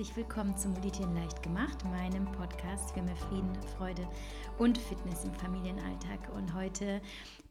[0.00, 4.08] herzlich willkommen zum Meditieren leicht gemacht, meinem Podcast für mehr Frieden, Freude
[4.56, 6.34] und Fitness im Familienalltag.
[6.34, 7.02] Und heute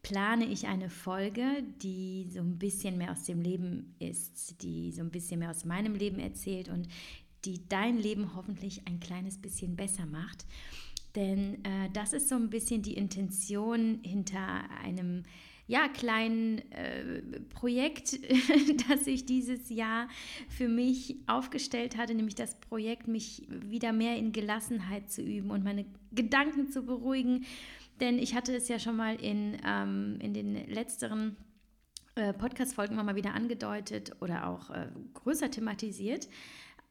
[0.01, 5.01] plane ich eine Folge, die so ein bisschen mehr aus dem Leben ist, die so
[5.01, 6.87] ein bisschen mehr aus meinem Leben erzählt und
[7.45, 10.47] die dein Leben hoffentlich ein kleines bisschen besser macht.
[11.15, 15.21] Denn äh, das ist so ein bisschen die Intention hinter einem
[15.69, 17.21] ja, kleinen äh,
[17.53, 18.19] Projekt,
[18.89, 20.07] das ich dieses Jahr
[20.49, 25.63] für mich aufgestellt hatte, nämlich das Projekt, mich wieder mehr in Gelassenheit zu üben und
[25.63, 27.45] meine Gedanken zu beruhigen.
[27.99, 31.37] Denn ich hatte es ja schon mal in, ähm, in den letzteren
[32.15, 36.27] äh, Podcast-Folgen mal wieder angedeutet oder auch äh, größer thematisiert,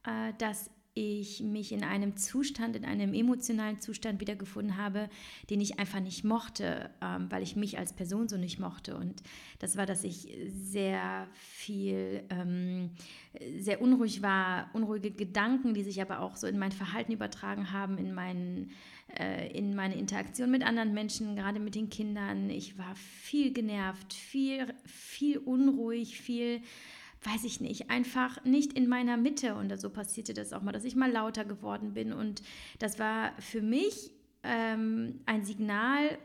[0.07, 5.09] äh, dass ich mich in einem Zustand, in einem emotionalen Zustand wiedergefunden habe,
[5.49, 8.97] den ich einfach nicht mochte, ähm, weil ich mich als Person so nicht mochte.
[8.97, 9.23] Und
[9.61, 12.91] das war, dass ich sehr viel, ähm,
[13.59, 17.97] sehr unruhig war, unruhige Gedanken, die sich aber auch so in mein Verhalten übertragen haben,
[17.99, 18.71] in, meinen,
[19.19, 22.51] äh, in meine Interaktion mit anderen Menschen, gerade mit den Kindern.
[22.51, 26.61] Ich war viel genervt, viel, viel unruhig, viel
[27.23, 29.55] weiß ich nicht, einfach nicht in meiner Mitte.
[29.55, 32.13] Und so passierte das auch mal, dass ich mal lauter geworden bin.
[32.13, 32.43] Und
[32.79, 36.19] das war für mich ähm, ein Signal,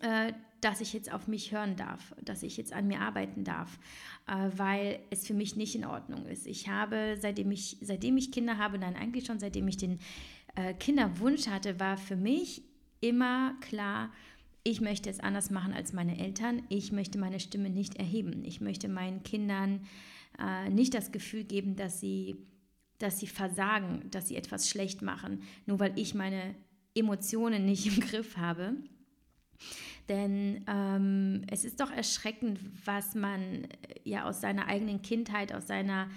[0.00, 3.78] äh, dass ich jetzt auf mich hören darf, dass ich jetzt an mir arbeiten darf,
[4.26, 6.46] äh, weil es für mich nicht in Ordnung ist.
[6.46, 9.98] Ich habe, seitdem ich, seitdem ich Kinder habe, nein, eigentlich schon seitdem ich den
[10.54, 12.62] äh, Kinderwunsch hatte, war für mich
[13.00, 14.10] immer klar,
[14.64, 16.62] ich möchte es anders machen als meine Eltern.
[16.70, 18.44] Ich möchte meine Stimme nicht erheben.
[18.44, 19.86] Ich möchte meinen Kindern
[20.38, 22.36] äh, nicht das Gefühl geben, dass sie,
[22.98, 26.54] dass sie versagen, dass sie etwas schlecht machen, nur weil ich meine
[26.94, 28.74] Emotionen nicht im Griff habe.
[30.08, 33.68] Denn ähm, es ist doch erschreckend, was man äh,
[34.04, 36.08] ja aus seiner eigenen Kindheit, aus seiner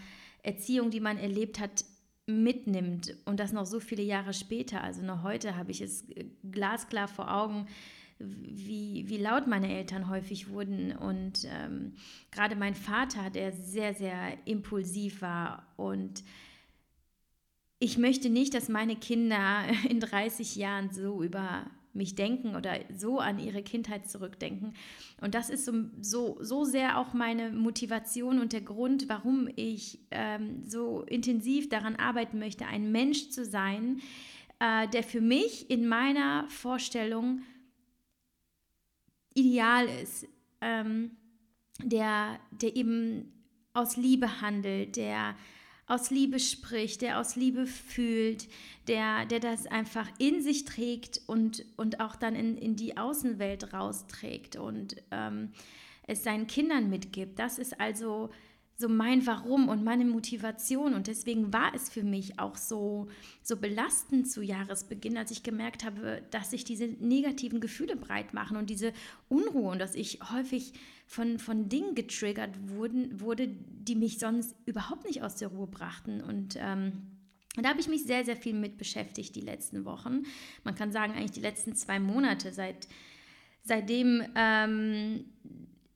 [0.41, 1.83] Erziehung, die man erlebt hat,
[2.27, 3.15] mitnimmt.
[3.25, 4.83] Und das noch so viele Jahre später.
[4.83, 6.05] Also noch heute habe ich es
[6.49, 7.67] glasklar vor Augen,
[8.19, 10.91] wie, wie laut meine Eltern häufig wurden.
[10.91, 11.93] Und ähm,
[12.31, 15.67] gerade mein Vater, der sehr, sehr impulsiv war.
[15.75, 16.23] Und
[17.79, 21.65] ich möchte nicht, dass meine Kinder in 30 Jahren so über
[21.97, 24.73] mich denken oder so an ihre Kindheit zurückdenken.
[25.19, 29.99] Und das ist so, so, so sehr auch meine Motivation und der Grund, warum ich
[30.11, 33.99] ähm, so intensiv daran arbeiten möchte, ein Mensch zu sein,
[34.59, 37.41] äh, der für mich in meiner Vorstellung
[39.37, 40.27] ideal ist,
[40.61, 41.11] ähm,
[41.83, 43.31] der, der eben
[43.73, 45.35] aus Liebe handelt, der
[45.85, 48.47] aus Liebe spricht, der aus Liebe fühlt,
[48.87, 53.73] der, der das einfach in sich trägt und, und auch dann in, in die Außenwelt
[53.73, 55.51] rausträgt und ähm,
[56.03, 57.39] es seinen Kindern mitgibt.
[57.39, 58.29] Das ist also
[58.79, 60.93] so mein Warum und meine Motivation.
[60.93, 63.07] Und deswegen war es für mich auch so,
[63.41, 68.55] so belastend zu Jahresbeginn, als ich gemerkt habe, dass sich diese negativen Gefühle breit machen
[68.55, 68.93] und diese
[69.29, 70.73] Unruhe und dass ich häufig
[71.07, 76.21] von, von Dingen getriggert wurden, wurde, die mich sonst überhaupt nicht aus der Ruhe brachten.
[76.21, 77.17] Und ähm,
[77.55, 80.23] da habe ich mich sehr, sehr viel mit beschäftigt die letzten Wochen.
[80.63, 82.87] Man kann sagen, eigentlich die letzten zwei Monate, seit,
[83.63, 85.25] seitdem ähm,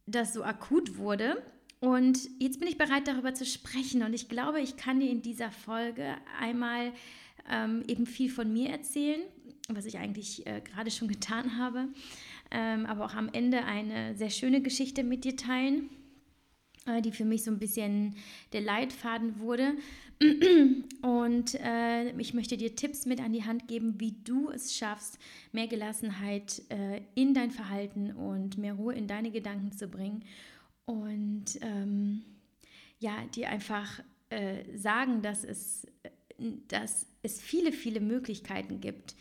[0.08, 1.44] das so akut wurde.
[1.82, 4.04] Und jetzt bin ich bereit, darüber zu sprechen.
[4.04, 6.94] Und ich glaube, ich kann dir in dieser Folge einmal
[7.50, 9.20] ähm, eben viel von mir erzählen,
[9.68, 11.88] was ich eigentlich äh, gerade schon getan habe,
[12.52, 15.90] ähm, aber auch am Ende eine sehr schöne Geschichte mit dir teilen,
[16.86, 18.16] äh, die für mich so ein bisschen
[18.54, 19.74] der Leitfaden wurde.
[21.02, 25.18] Und äh, ich möchte dir Tipps mit an die Hand geben, wie du es schaffst,
[25.52, 30.24] mehr Gelassenheit äh, in dein Verhalten und mehr Ruhe in deine Gedanken zu bringen
[30.92, 32.24] und ähm,
[33.00, 35.88] ja, die einfach äh, sagen, dass es,
[36.68, 39.16] dass es viele, viele Möglichkeiten gibt,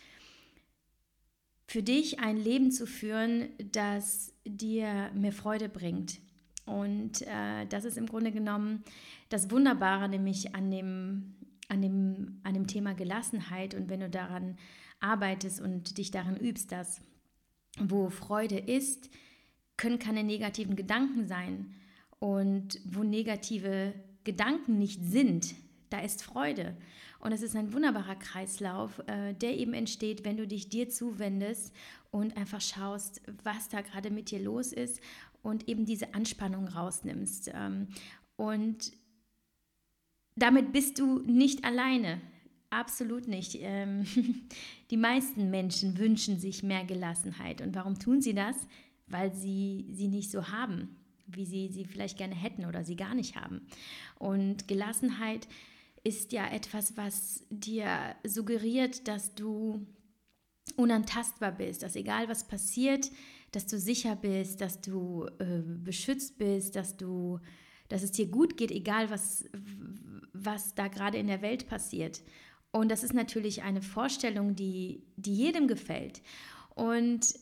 [1.67, 6.19] für dich ein Leben zu führen, das dir mehr Freude bringt.
[6.65, 8.83] Und äh, das ist im Grunde genommen
[9.29, 11.35] das Wunderbare, nämlich an dem,
[11.69, 13.73] an, dem, an dem Thema Gelassenheit.
[13.75, 14.57] Und wenn du daran
[14.99, 17.01] arbeitest und dich darin übst, dass
[17.79, 19.09] wo Freude ist,
[19.77, 21.73] können keine negativen Gedanken sein.
[22.19, 25.55] Und wo negative Gedanken nicht sind,
[25.89, 26.77] da ist Freude.
[27.19, 31.73] Und es ist ein wunderbarer Kreislauf, äh, der eben entsteht, wenn du dich dir zuwendest
[32.09, 35.01] und einfach schaust, was da gerade mit dir los ist
[35.43, 37.51] und eben diese Anspannung rausnimmst.
[37.53, 37.87] Ähm,
[38.37, 38.91] und
[40.35, 42.21] damit bist du nicht alleine.
[42.71, 43.57] Absolut nicht.
[43.59, 44.05] Ähm,
[44.91, 47.61] die meisten Menschen wünschen sich mehr Gelassenheit.
[47.61, 48.55] Und warum tun sie das?
[49.11, 50.95] Weil sie sie nicht so haben,
[51.27, 53.61] wie sie sie vielleicht gerne hätten oder sie gar nicht haben.
[54.19, 55.47] Und Gelassenheit
[56.03, 59.85] ist ja etwas, was dir suggeriert, dass du
[60.75, 63.11] unantastbar bist, dass egal was passiert,
[63.51, 67.39] dass du sicher bist, dass du äh, beschützt bist, dass du,
[67.89, 69.45] dass es dir gut geht, egal was,
[70.33, 72.21] was da gerade in der Welt passiert.
[72.71, 76.21] Und das ist natürlich eine Vorstellung, die, die jedem gefällt.
[76.73, 77.35] Und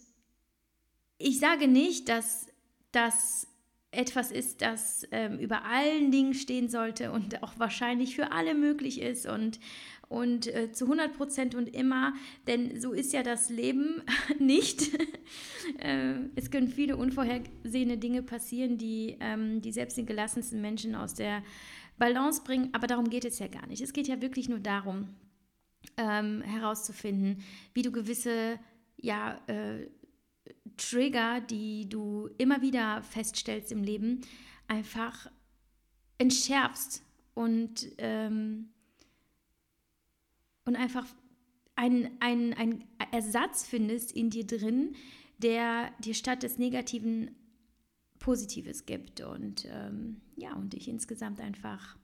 [1.19, 2.47] ich sage nicht, dass
[2.91, 3.47] das
[3.91, 9.01] etwas ist, das ähm, über allen Dingen stehen sollte und auch wahrscheinlich für alle möglich
[9.01, 9.59] ist und,
[10.07, 12.13] und äh, zu 100 Prozent und immer,
[12.47, 14.03] denn so ist ja das Leben
[14.39, 14.91] nicht.
[15.79, 21.15] äh, es können viele unvorhergesehene Dinge passieren, die, ähm, die selbst den gelassensten Menschen aus
[21.15, 21.43] der
[21.97, 23.81] Balance bringen, aber darum geht es ja gar nicht.
[23.81, 25.09] Es geht ja wirklich nur darum,
[25.97, 27.43] ähm, herauszufinden,
[27.73, 28.59] wie du gewisse
[29.01, 29.87] ja, äh,
[30.79, 34.21] Trigger, die du immer wieder feststellst im Leben,
[34.67, 35.29] einfach
[36.17, 37.03] entschärfst
[37.33, 38.69] und, ähm,
[40.65, 41.05] und einfach
[41.75, 44.95] einen ein Ersatz findest in dir drin,
[45.37, 47.31] der dir statt des Negativen
[48.19, 51.97] Positives gibt und ähm, ja, und dich insgesamt einfach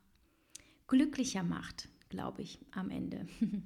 [0.87, 3.27] glücklicher macht, glaube ich, am Ende.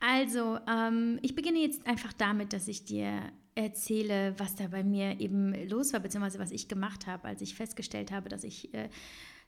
[0.00, 5.20] also, ähm, ich beginne jetzt einfach damit, dass ich dir erzähle, was da bei mir
[5.20, 8.88] eben los war, beziehungsweise was ich gemacht habe, als ich festgestellt habe, dass ich äh,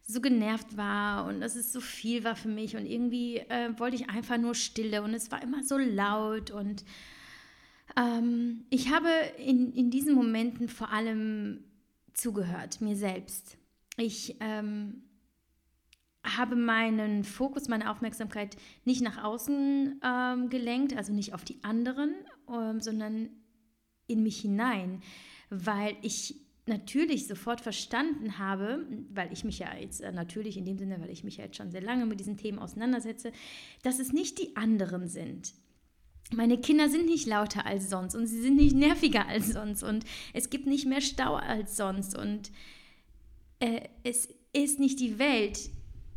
[0.03, 3.97] so genervt war und dass es so viel war für mich und irgendwie äh, wollte
[3.97, 6.85] ich einfach nur Stille und es war immer so laut und
[7.97, 9.09] ähm, ich habe
[9.39, 11.65] in, in diesen Momenten vor allem
[12.13, 13.59] zugehört, mir selbst.
[13.97, 15.03] Ich ähm,
[16.25, 22.15] habe meinen Fokus, meine Aufmerksamkeit nicht nach außen ähm, gelenkt, also nicht auf die anderen,
[22.49, 23.31] ähm, sondern
[24.07, 25.03] in mich hinein,
[25.51, 26.37] weil ich
[26.67, 31.11] natürlich sofort verstanden habe, weil ich mich ja jetzt äh, natürlich in dem Sinne, weil
[31.11, 33.33] ich mich ja jetzt schon sehr lange mit diesen Themen auseinandersetze,
[33.83, 35.55] dass es nicht die anderen sind.
[36.35, 40.05] Meine Kinder sind nicht lauter als sonst und sie sind nicht nerviger als sonst und
[40.33, 42.51] es gibt nicht mehr Stau als sonst und
[43.61, 45.71] äh, es ist nicht die Welt,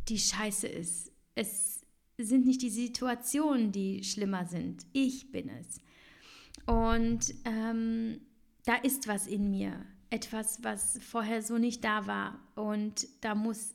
[0.08, 1.12] die scheiße ist.
[1.36, 1.86] Es
[2.18, 4.84] sind nicht die Situationen, die schlimmer sind.
[4.92, 5.80] Ich bin es.
[6.70, 8.20] Und ähm,
[8.64, 9.72] da ist was in mir,
[10.08, 12.38] etwas, was vorher so nicht da war.
[12.54, 13.74] Und da muss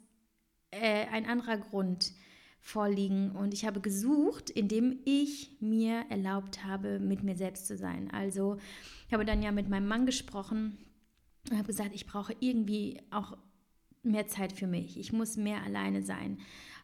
[0.72, 2.14] äh, ein anderer Grund
[2.62, 3.32] vorliegen.
[3.32, 8.10] Und ich habe gesucht, indem ich mir erlaubt habe, mit mir selbst zu sein.
[8.12, 8.60] Also
[9.08, 10.78] ich habe dann ja mit meinem Mann gesprochen
[11.50, 13.38] und habe gesagt, ich brauche irgendwie auch
[14.04, 14.98] mehr Zeit für mich.
[14.98, 16.38] Ich muss mehr alleine sein.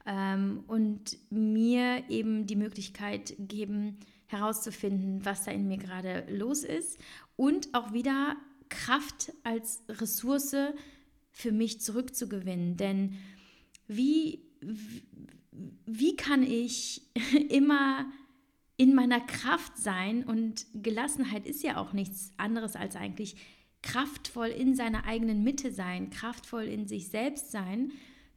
[0.05, 3.97] Ähm, und mir eben die Möglichkeit geben,
[4.31, 6.97] herauszufinden, was da in mir gerade los ist
[7.35, 8.35] und auch wieder
[8.69, 10.55] Kraft als Ressource
[11.31, 12.77] für mich zurückzugewinnen.
[12.77, 13.17] Denn
[13.87, 14.39] wie,
[15.85, 17.01] wie kann ich
[17.49, 18.05] immer
[18.77, 23.35] in meiner Kraft sein und Gelassenheit ist ja auch nichts anderes als eigentlich
[23.83, 27.91] kraftvoll in seiner eigenen Mitte sein, kraftvoll in sich selbst sein.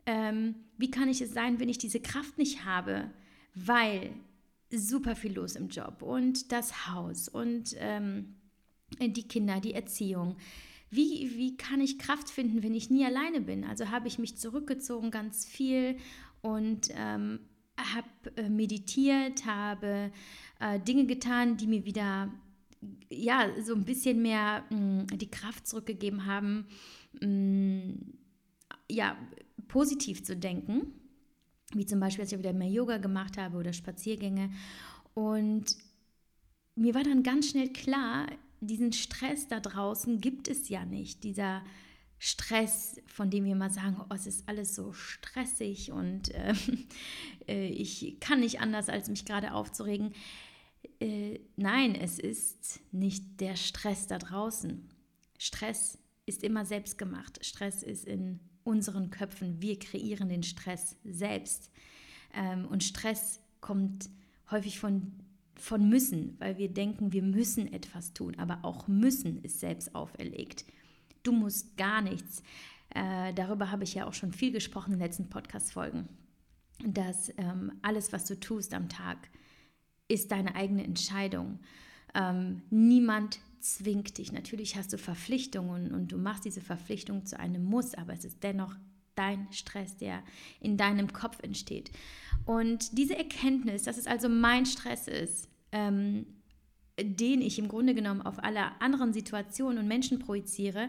[0.07, 3.11] Ähm, wie kann ich es sein, wenn ich diese Kraft nicht habe?
[3.55, 4.11] Weil
[4.79, 8.37] super viel los im Job und das Haus und ähm,
[9.01, 10.37] die Kinder, die Erziehung.
[10.91, 13.65] Wie, wie kann ich Kraft finden, wenn ich nie alleine bin?
[13.65, 15.97] Also habe ich mich zurückgezogen ganz viel
[16.41, 17.41] und ähm,
[17.77, 20.13] habe äh, meditiert, habe
[20.61, 22.33] äh, Dinge getan, die mir wieder
[23.11, 26.67] ja so ein bisschen mehr mh, mm, die Kraft zurückgegeben haben,
[27.21, 28.15] mh, mm,
[28.91, 29.17] ja
[29.67, 30.93] positiv zu denken
[31.75, 34.51] wie zum Beispiel, als ich wieder mehr Yoga gemacht habe oder Spaziergänge.
[35.15, 35.77] Und
[36.75, 38.27] mir war dann ganz schnell klar,
[38.61, 41.25] diesen Stress da draußen gibt es ja nicht.
[41.25, 41.63] Dieser
[42.19, 46.55] Stress, von dem wir mal sagen, oh, es ist alles so stressig und äh,
[47.49, 50.15] äh, ich kann nicht anders, als mich gerade aufzuregen.
[51.01, 54.89] Äh, nein, es ist nicht der Stress da draußen.
[55.39, 57.45] Stress ist immer selbstgemacht.
[57.45, 59.61] Stress ist in unseren Köpfen.
[59.61, 61.71] Wir kreieren den Stress selbst.
[62.35, 64.09] Ähm, und Stress kommt
[64.51, 65.13] häufig von,
[65.55, 68.37] von müssen, weil wir denken, wir müssen etwas tun.
[68.39, 70.65] Aber auch müssen ist selbst auferlegt.
[71.23, 72.43] Du musst gar nichts.
[72.91, 76.09] Äh, darüber habe ich ja auch schon viel gesprochen in den letzten Podcast-Folgen.
[76.85, 79.29] Dass ähm, alles, was du tust am Tag,
[80.09, 81.61] ist deine eigene Entscheidung.
[82.15, 84.33] Ähm, niemand zwingt dich.
[84.33, 88.43] Natürlich hast du Verpflichtungen und du machst diese Verpflichtung zu einem Muss, aber es ist
[88.43, 88.75] dennoch
[89.15, 90.23] dein Stress, der
[90.61, 91.91] in deinem Kopf entsteht.
[92.45, 96.27] Und diese Erkenntnis, dass es also mein Stress ist, ähm,
[97.01, 100.89] den ich im Grunde genommen auf alle anderen Situationen und Menschen projiziere,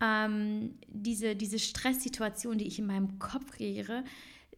[0.00, 4.04] ähm, diese, diese Stresssituation, die ich in meinem Kopf kreiere,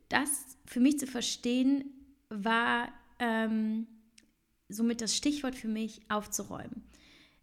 [0.09, 1.85] das für mich zu verstehen,
[2.29, 3.87] war ähm,
[4.69, 6.83] somit das Stichwort für mich aufzuräumen.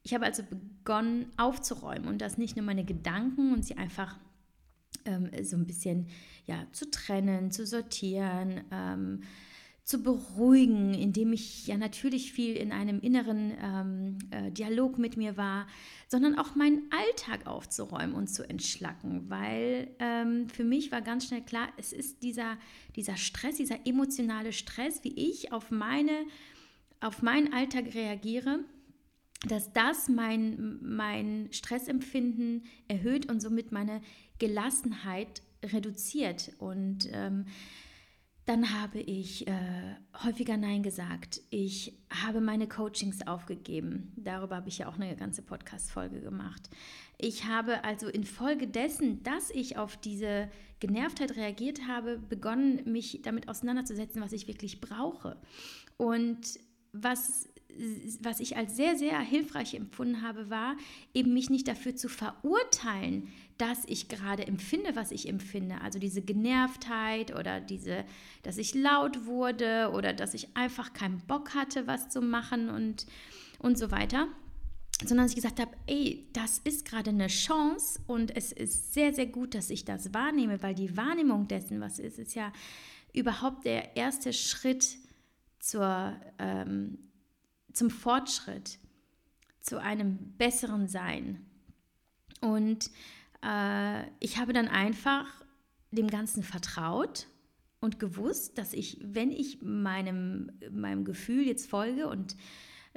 [0.09, 4.17] Ich habe also begonnen aufzuräumen und das nicht nur meine Gedanken und sie einfach
[5.05, 6.07] ähm, so ein bisschen
[6.47, 9.21] ja, zu trennen, zu sortieren, ähm,
[9.83, 15.37] zu beruhigen, indem ich ja natürlich viel in einem inneren ähm, äh, Dialog mit mir
[15.37, 15.67] war,
[16.07, 21.43] sondern auch meinen Alltag aufzuräumen und zu entschlacken, weil ähm, für mich war ganz schnell
[21.43, 22.57] klar, es ist dieser,
[22.95, 26.25] dieser Stress, dieser emotionale Stress, wie ich auf, meine,
[26.99, 28.61] auf meinen Alltag reagiere,
[29.47, 34.01] dass das mein, mein Stressempfinden erhöht und somit meine
[34.37, 36.51] Gelassenheit reduziert.
[36.59, 37.45] Und ähm,
[38.45, 39.53] dann habe ich äh,
[40.23, 41.39] häufiger Nein gesagt.
[41.51, 44.11] Ich habe meine Coachings aufgegeben.
[44.15, 46.69] Darüber habe ich ja auch eine ganze Podcast-Folge gemacht.
[47.17, 54.21] Ich habe also infolgedessen, dass ich auf diese Genervtheit reagiert habe, begonnen, mich damit auseinanderzusetzen,
[54.21, 55.37] was ich wirklich brauche.
[55.97, 56.59] Und
[56.93, 57.47] was
[58.21, 60.75] was ich als sehr, sehr hilfreich empfunden habe, war
[61.13, 65.79] eben mich nicht dafür zu verurteilen, dass ich gerade empfinde, was ich empfinde.
[65.81, 68.05] Also diese Genervtheit oder diese,
[68.43, 73.05] dass ich laut wurde oder dass ich einfach keinen Bock hatte, was zu machen und,
[73.59, 74.27] und so weiter.
[75.01, 79.13] Sondern dass ich gesagt habe, ey, das ist gerade eine Chance und es ist sehr,
[79.13, 82.51] sehr gut, dass ich das wahrnehme, weil die Wahrnehmung dessen, was ist, ist ja
[83.13, 84.97] überhaupt der erste Schritt
[85.59, 87.09] zur ähm,
[87.73, 88.79] zum Fortschritt,
[89.61, 91.45] zu einem besseren Sein.
[92.41, 92.89] Und
[93.43, 95.25] äh, ich habe dann einfach
[95.91, 97.27] dem Ganzen vertraut
[97.79, 102.35] und gewusst, dass ich, wenn ich meinem, meinem Gefühl jetzt folge und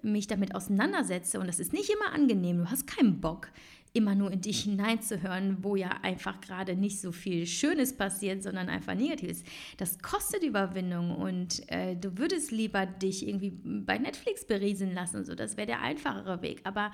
[0.02, 3.48] mich damit auseinandersetze, und das ist nicht immer angenehm, du hast keinen Bock,
[3.94, 8.68] immer nur in dich hineinzuhören, wo ja einfach gerade nicht so viel Schönes passiert, sondern
[8.68, 9.44] einfach Negatives.
[9.76, 15.24] Das kostet Überwindung und äh, du würdest lieber dich irgendwie bei Netflix berieseln lassen.
[15.24, 16.62] So, das wäre der einfachere Weg.
[16.64, 16.90] Aber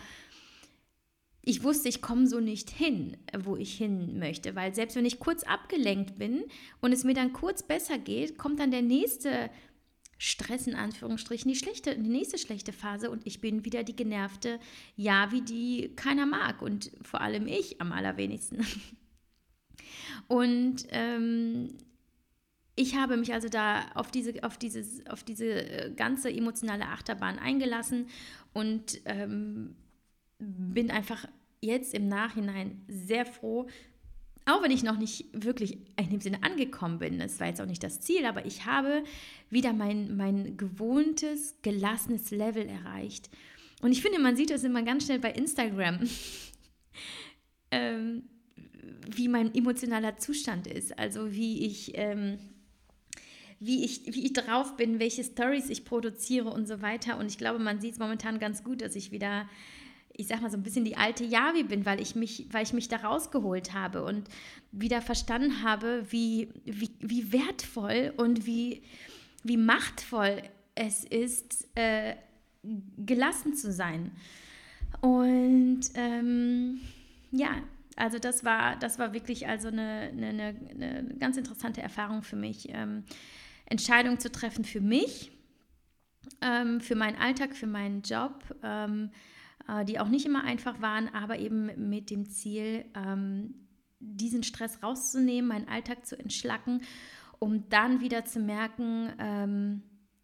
[1.42, 5.18] ich wusste, ich komme so nicht hin, wo ich hin möchte, weil selbst wenn ich
[5.18, 6.44] kurz abgelenkt bin
[6.80, 9.48] und es mir dann kurz besser geht, kommt dann der nächste
[10.18, 13.10] Stress in Anführungsstrichen die, schlechte, die nächste schlechte Phase.
[13.10, 14.58] Und ich bin wieder die genervte
[14.96, 16.60] Ja, wie die keiner mag.
[16.60, 18.66] Und vor allem ich am allerwenigsten.
[20.26, 21.68] Und ähm,
[22.74, 27.38] ich habe mich also da auf diese, auf dieses, auf diese äh, ganze emotionale Achterbahn
[27.38, 28.08] eingelassen.
[28.52, 29.76] Und ähm,
[30.38, 31.26] bin einfach
[31.60, 33.66] jetzt im Nachhinein sehr froh,
[34.48, 37.66] auch wenn ich noch nicht wirklich in dem Sinne angekommen bin, das war jetzt auch
[37.66, 39.04] nicht das Ziel, aber ich habe
[39.50, 43.28] wieder mein, mein gewohntes, gelassenes Level erreicht.
[43.82, 46.00] Und ich finde, man sieht das immer ganz schnell bei Instagram,
[47.70, 48.24] ähm,
[49.06, 50.98] wie mein emotionaler Zustand ist.
[50.98, 52.38] Also wie ich, ähm,
[53.60, 57.18] wie, ich, wie ich drauf bin, welche Stories ich produziere und so weiter.
[57.18, 59.48] Und ich glaube, man sieht es momentan ganz gut, dass ich wieder
[60.18, 62.72] ich sag mal so ein bisschen die alte Yavi bin, weil ich mich, weil ich
[62.72, 64.28] mich da rausgeholt habe und
[64.72, 68.82] wieder verstanden habe, wie, wie, wie wertvoll und wie,
[69.44, 70.42] wie machtvoll
[70.74, 72.16] es ist, äh,
[72.96, 74.10] gelassen zu sein.
[75.00, 76.80] Und ähm,
[77.30, 77.50] ja,
[77.94, 82.70] also das war, das war wirklich also eine, eine, eine ganz interessante Erfahrung für mich,
[82.70, 83.04] ähm,
[83.66, 85.30] Entscheidungen zu treffen für mich,
[86.40, 89.10] ähm, für meinen Alltag, für meinen Job, ähm,
[89.68, 93.54] äh, die auch nicht immer einfach waren, aber eben mit dem Ziel, ähm,
[94.00, 96.82] diesen Stress rauszunehmen, meinen Alltag zu entschlacken,
[97.38, 99.82] um dann wieder zu merken, ähm,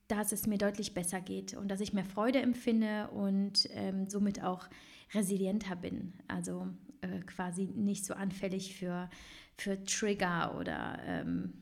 [0.09, 4.43] dass es mir deutlich besser geht und dass ich mehr Freude empfinde und ähm, somit
[4.43, 4.69] auch
[5.15, 6.15] resilienter bin.
[6.29, 6.69] Also
[7.01, 9.09] äh, quasi nicht so anfällig für,
[9.57, 11.55] für Trigger oder ähm,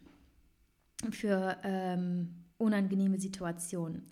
[1.11, 4.07] für ähm, unangenehme Situationen.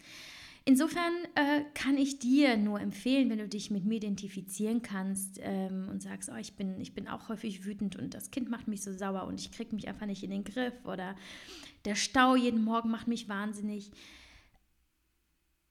[0.65, 5.89] Insofern äh, kann ich dir nur empfehlen, wenn du dich mit mir identifizieren kannst ähm,
[5.91, 8.83] und sagst, oh, ich, bin, ich bin auch häufig wütend und das Kind macht mich
[8.83, 11.17] so sauer und ich kriege mich einfach nicht in den Griff oder
[11.87, 13.91] der Stau jeden Morgen macht mich wahnsinnig.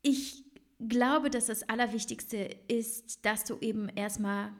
[0.01, 0.43] Ich
[0.79, 4.51] glaube, dass das Allerwichtigste ist, dass du eben erstmal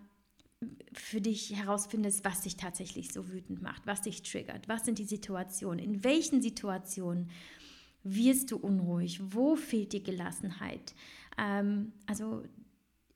[0.94, 5.06] für dich herausfindest, was dich tatsächlich so wütend macht, was dich triggert, was sind die
[5.06, 7.30] Situationen, in welchen Situationen
[8.04, 9.20] wirst du unruhig?
[9.34, 10.94] Wo fehlt die Gelassenheit?
[11.38, 12.44] Ähm, also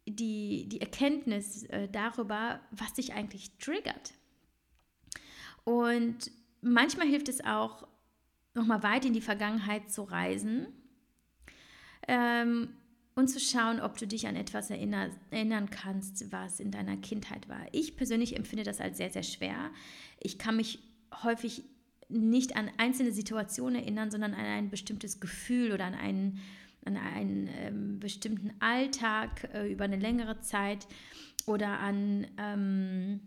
[0.08, 4.14] die, die Erkenntnis äh, darüber, was dich eigentlich triggert.
[5.64, 7.88] Und manchmal hilft es auch,
[8.54, 10.68] nochmal weit in die Vergangenheit zu reisen
[12.08, 12.76] ähm,
[13.16, 17.50] und zu schauen, ob du dich an etwas erinner, erinnern kannst, was in deiner Kindheit
[17.50, 17.66] war.
[17.72, 19.72] Ich persönlich empfinde das als sehr, sehr schwer.
[20.20, 20.80] Ich kann mich
[21.24, 21.64] häufig
[22.14, 26.40] nicht an einzelne Situationen erinnern, sondern an ein bestimmtes Gefühl oder an einen,
[26.86, 30.88] an einen ähm, bestimmten Alltag äh, über eine längere Zeit
[31.46, 33.20] oder an, ähm,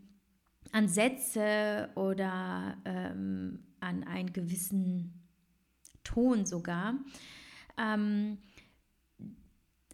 [0.73, 5.13] an Sätze oder ähm, an einen gewissen
[6.05, 6.95] Ton sogar.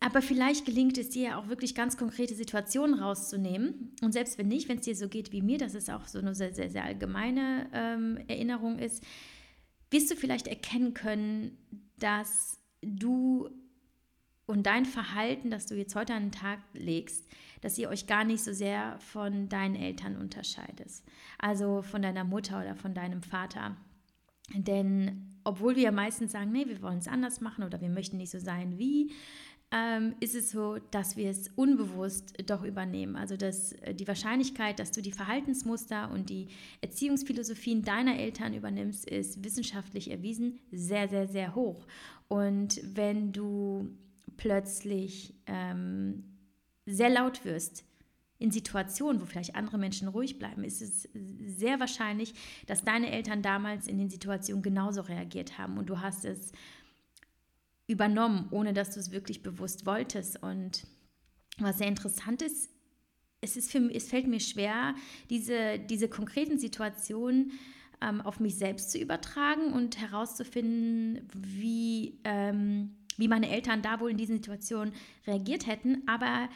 [0.02, 3.94] Aber vielleicht gelingt es dir ja auch wirklich ganz konkrete Situationen rauszunehmen.
[4.02, 6.18] Und selbst wenn nicht, wenn es dir so geht wie mir, dass es auch so
[6.18, 9.04] eine sehr, sehr, sehr allgemeine ähm, Erinnerung ist,
[9.90, 11.56] wirst du vielleicht erkennen können,
[12.00, 13.48] dass du
[14.46, 17.30] und dein Verhalten, das du jetzt heute an den Tag legst,
[17.60, 20.90] dass ihr euch gar nicht so sehr von deinen Eltern unterscheidet.
[21.38, 23.76] Also von deiner Mutter oder von deinem Vater.
[24.52, 28.30] Denn obwohl wir meistens sagen, nee, wir wollen es anders machen oder wir möchten nicht
[28.30, 29.12] so sein wie,
[29.72, 33.16] ähm, ist es so, dass wir es unbewusst doch übernehmen.
[33.16, 36.48] Also dass äh, die Wahrscheinlichkeit, dass du die Verhaltensmuster und die
[36.82, 41.86] Erziehungsphilosophien deiner Eltern übernimmst, ist wissenschaftlich erwiesen sehr, sehr, sehr hoch.
[42.28, 43.88] Und wenn du
[44.36, 46.24] plötzlich ähm,
[46.84, 47.84] sehr laut wirst,
[48.38, 51.08] in Situationen, wo vielleicht andere Menschen ruhig bleiben, ist es
[51.46, 52.34] sehr wahrscheinlich,
[52.66, 56.50] dass deine Eltern damals in den Situationen genauso reagiert haben und du hast es
[57.92, 60.42] übernommen, ohne dass du es wirklich bewusst wolltest.
[60.42, 60.84] Und
[61.58, 62.70] was sehr interessant ist,
[63.40, 64.94] es, ist für, es fällt mir schwer,
[65.28, 67.52] diese, diese konkreten Situationen
[68.00, 74.10] ähm, auf mich selbst zu übertragen und herauszufinden, wie, ähm, wie meine Eltern da wohl
[74.10, 74.94] in diesen Situationen
[75.26, 76.02] reagiert hätten.
[76.06, 76.48] Aber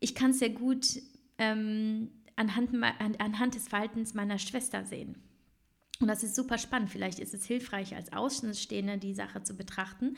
[0.00, 1.00] ich kann es sehr gut
[1.38, 5.16] ähm, anhand, an, anhand des Verhaltens meiner Schwester sehen.
[6.00, 6.90] Und das ist super spannend.
[6.90, 10.16] Vielleicht ist es hilfreich, als Außenstehende die Sache zu betrachten.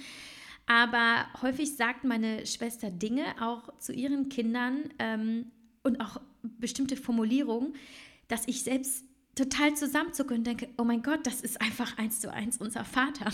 [0.70, 5.46] Aber häufig sagt meine Schwester Dinge auch zu ihren Kindern ähm,
[5.82, 7.74] und auch bestimmte Formulierungen,
[8.28, 12.32] dass ich selbst total zusammenzucke und denke, oh mein Gott, das ist einfach eins zu
[12.32, 13.32] eins unser Vater.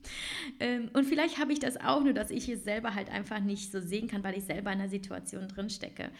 [0.60, 3.72] ähm, und vielleicht habe ich das auch, nur dass ich es selber halt einfach nicht
[3.72, 6.10] so sehen kann, weil ich selber in einer Situation drin stecke.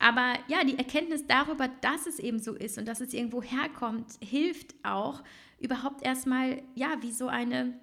[0.00, 4.14] Aber ja, die Erkenntnis darüber, dass es eben so ist und dass es irgendwo herkommt,
[4.20, 5.22] hilft auch
[5.60, 7.78] überhaupt erstmal, ja, wie so eine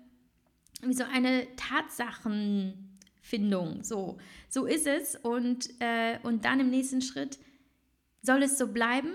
[0.82, 3.84] wie so eine Tatsachenfindung.
[3.84, 4.18] So,
[4.50, 5.16] so ist es.
[5.16, 7.40] Und, äh, und dann im nächsten Schritt
[8.22, 9.14] soll es so bleiben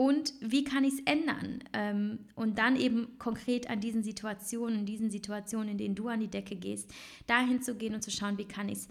[0.00, 1.62] und wie kann ich es ändern?
[1.74, 6.30] Ähm, und dann eben konkret an diesen Situationen, diesen Situationen, in denen du an die
[6.30, 6.90] Decke gehst,
[7.26, 8.88] dahin zu gehen und zu schauen, wie kann ich es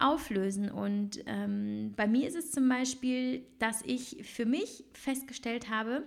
[0.00, 0.68] auflösen.
[0.68, 6.02] Und ähm, bei mir ist es zum Beispiel, dass ich für mich festgestellt habe,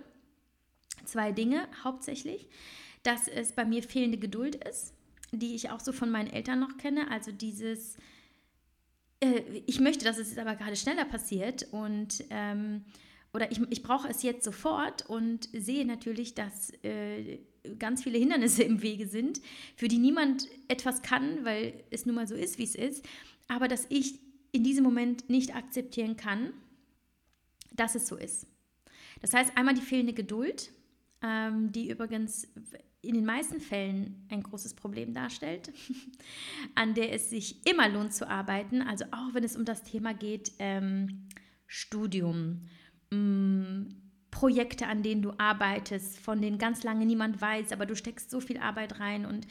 [1.06, 2.46] zwei Dinge hauptsächlich,
[3.02, 4.92] dass es bei mir fehlende Geduld ist
[5.32, 7.10] die ich auch so von meinen Eltern noch kenne.
[7.10, 7.96] Also dieses,
[9.20, 12.84] äh, ich möchte, dass es jetzt aber gerade schneller passiert und ähm,
[13.34, 17.38] oder ich, ich brauche es jetzt sofort und sehe natürlich, dass äh,
[17.78, 19.40] ganz viele Hindernisse im Wege sind,
[19.74, 23.04] für die niemand etwas kann, weil es nun mal so ist, wie es ist,
[23.48, 24.18] aber dass ich
[24.52, 26.52] in diesem Moment nicht akzeptieren kann,
[27.74, 28.46] dass es so ist.
[29.22, 30.70] Das heißt einmal die fehlende Geduld,
[31.22, 32.48] ähm, die übrigens
[33.02, 35.72] in den meisten Fällen ein großes Problem darstellt,
[36.76, 38.80] an der es sich immer lohnt zu arbeiten.
[38.80, 41.26] Also auch wenn es um das Thema geht, ähm,
[41.66, 42.68] Studium,
[43.10, 43.88] ähm,
[44.30, 48.40] Projekte, an denen du arbeitest, von denen ganz lange niemand weiß, aber du steckst so
[48.40, 49.46] viel Arbeit rein und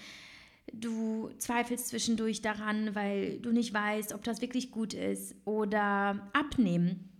[0.73, 5.35] du zweifelst zwischendurch daran, weil du nicht weißt, ob das wirklich gut ist.
[5.45, 7.10] Oder abnehmen.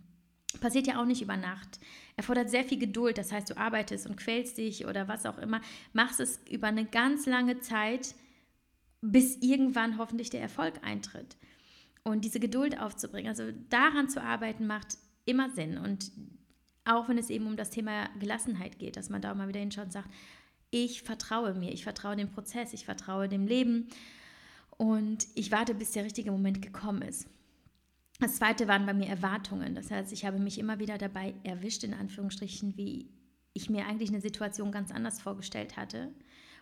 [0.60, 1.80] Passiert ja auch nicht über Nacht
[2.16, 3.18] erfordert sehr viel Geduld.
[3.18, 5.60] Das heißt, du arbeitest und quälst dich oder was auch immer,
[5.92, 8.14] machst es über eine ganz lange Zeit,
[9.00, 11.36] bis irgendwann hoffentlich der Erfolg eintritt.
[12.04, 15.78] Und diese Geduld aufzubringen, also daran zu arbeiten, macht immer Sinn.
[15.78, 16.10] Und
[16.84, 19.86] auch wenn es eben um das Thema Gelassenheit geht, dass man da mal wieder hinschaut
[19.86, 20.10] und sagt,
[20.70, 23.88] ich vertraue mir, ich vertraue dem Prozess, ich vertraue dem Leben
[24.78, 27.28] und ich warte, bis der richtige Moment gekommen ist.
[28.20, 29.74] Das zweite waren bei mir Erwartungen.
[29.74, 33.10] Das heißt, ich habe mich immer wieder dabei erwischt, in Anführungsstrichen, wie
[33.54, 36.12] ich mir eigentlich eine Situation ganz anders vorgestellt hatte.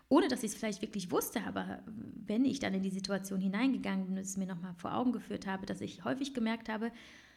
[0.09, 4.07] Ohne dass ich es vielleicht wirklich wusste, aber wenn ich dann in die Situation hineingegangen
[4.07, 6.91] bin und es mir nochmal vor Augen geführt habe, dass ich häufig gemerkt habe,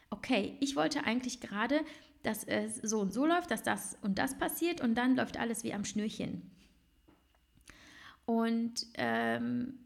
[0.09, 1.81] okay, ich wollte eigentlich gerade,
[2.23, 5.63] dass es so und so läuft, dass das und das passiert und dann läuft alles
[5.63, 6.49] wie am Schnürchen.
[8.25, 9.79] Und ähm,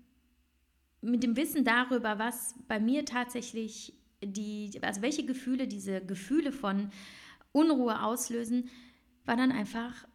[1.01, 6.91] mit dem Wissen darüber, was bei mir tatsächlich die, also welche Gefühle diese Gefühle von
[7.51, 8.69] Unruhe auslösen,
[9.25, 10.07] war dann einfach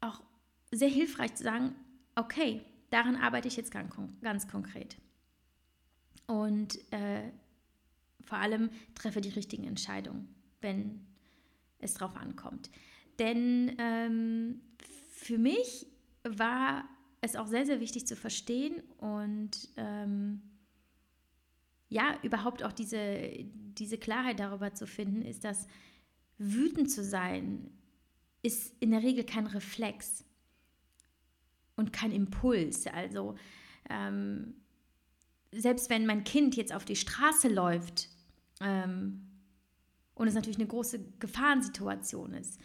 [0.00, 0.22] auch
[0.70, 1.74] sehr hilfreich zu sagen,
[2.16, 4.96] okay, daran arbeite ich jetzt ganz, ganz konkret.
[6.26, 7.30] Und äh,
[8.24, 11.06] vor allem treffe die richtigen Entscheidungen, wenn
[11.78, 12.70] es drauf ankommt.
[13.18, 14.60] Denn ähm,
[15.10, 15.86] für mich
[16.22, 16.84] war
[17.20, 20.42] es auch sehr, sehr wichtig zu verstehen und ähm,
[21.92, 23.28] ja, überhaupt auch diese,
[23.76, 25.66] diese Klarheit darüber zu finden, ist, dass
[26.38, 27.70] wütend zu sein,
[28.42, 30.24] ist in der Regel kein Reflex
[31.76, 32.86] und kein Impuls.
[32.86, 33.34] Also
[33.90, 34.54] ähm,
[35.52, 38.08] selbst wenn mein Kind jetzt auf die Straße läuft
[38.60, 39.28] ähm,
[40.14, 42.58] und es natürlich eine große Gefahrensituation ist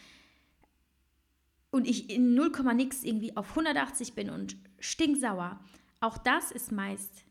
[1.69, 5.59] und ich in 0, nix irgendwie auf 180 bin und stinksauer,
[5.99, 7.26] auch das ist meist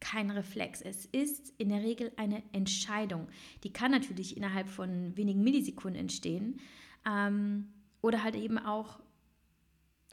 [0.00, 0.80] kein Reflex.
[0.80, 3.28] Es ist in der Regel eine Entscheidung.
[3.62, 6.60] Die kann natürlich innerhalb von wenigen Millisekunden entstehen
[7.06, 7.68] ähm,
[8.02, 9.00] oder halt eben auch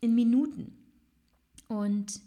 [0.02, 0.78] in Minuten.
[1.68, 2.22] Und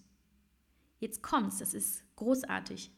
[0.99, 2.91] jetzt kommt's, das ist großartig,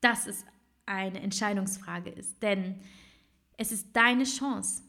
[0.00, 0.44] dass es
[0.86, 2.80] eine Entscheidungsfrage ist, denn
[3.56, 4.82] es ist deine Chance.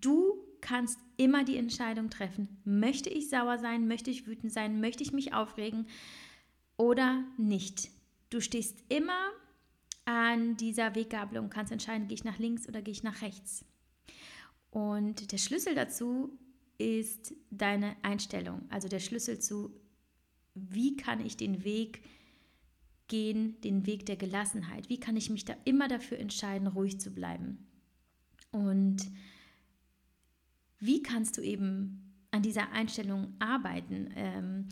[0.00, 5.02] Du kannst immer die Entscheidung treffen, möchte ich sauer sein, möchte ich wütend sein, möchte
[5.02, 5.86] ich mich aufregen
[6.76, 7.90] oder nicht.
[8.30, 9.30] Du stehst immer
[10.04, 13.64] an dieser Weggabelung kannst entscheiden, gehe ich nach links oder gehe ich nach rechts.
[14.70, 16.38] Und der Schlüssel dazu
[16.78, 19.74] ist deine Einstellung, also der Schlüssel zu,
[20.54, 22.02] wie kann ich den Weg
[23.08, 27.10] gehen, den Weg der Gelassenheit, wie kann ich mich da immer dafür entscheiden, ruhig zu
[27.10, 27.66] bleiben.
[28.50, 28.98] Und
[30.78, 34.10] wie kannst du eben an dieser Einstellung arbeiten?
[34.14, 34.68] Ähm,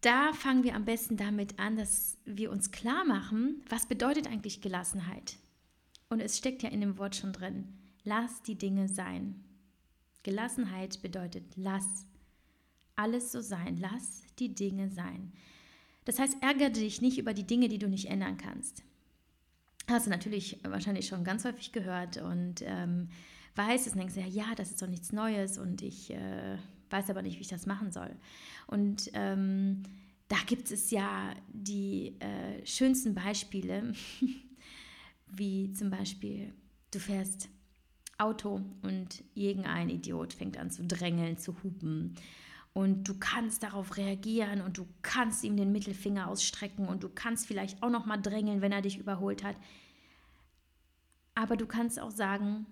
[0.00, 4.60] da fangen wir am besten damit an, dass wir uns klar machen, was bedeutet eigentlich
[4.60, 5.36] Gelassenheit?
[6.08, 7.74] Und es steckt ja in dem Wort schon drin.
[8.04, 9.42] Lass die Dinge sein.
[10.22, 12.06] Gelassenheit bedeutet, lass
[12.94, 13.76] alles so sein.
[13.78, 15.32] Lass die Dinge sein.
[16.04, 18.82] Das heißt, ärgere dich nicht über die Dinge, die du nicht ändern kannst.
[19.88, 23.08] Hast du natürlich wahrscheinlich schon ganz häufig gehört und ähm,
[23.56, 26.58] weißt es und denkst, ja, ja, das ist doch nichts Neues und ich äh,
[26.90, 28.14] weiß aber nicht, wie ich das machen soll.
[28.66, 29.82] Und ähm,
[30.28, 33.92] da gibt es ja die äh, schönsten Beispiele,
[35.26, 36.52] wie zum Beispiel,
[36.90, 37.48] du fährst
[38.18, 42.14] Auto und irgendein Idiot fängt an zu drängeln, zu hupen.
[42.72, 47.46] Und du kannst darauf reagieren und du kannst ihm den Mittelfinger ausstrecken und du kannst
[47.46, 49.56] vielleicht auch noch mal drängeln, wenn er dich überholt hat.
[51.34, 52.66] Aber du kannst auch sagen,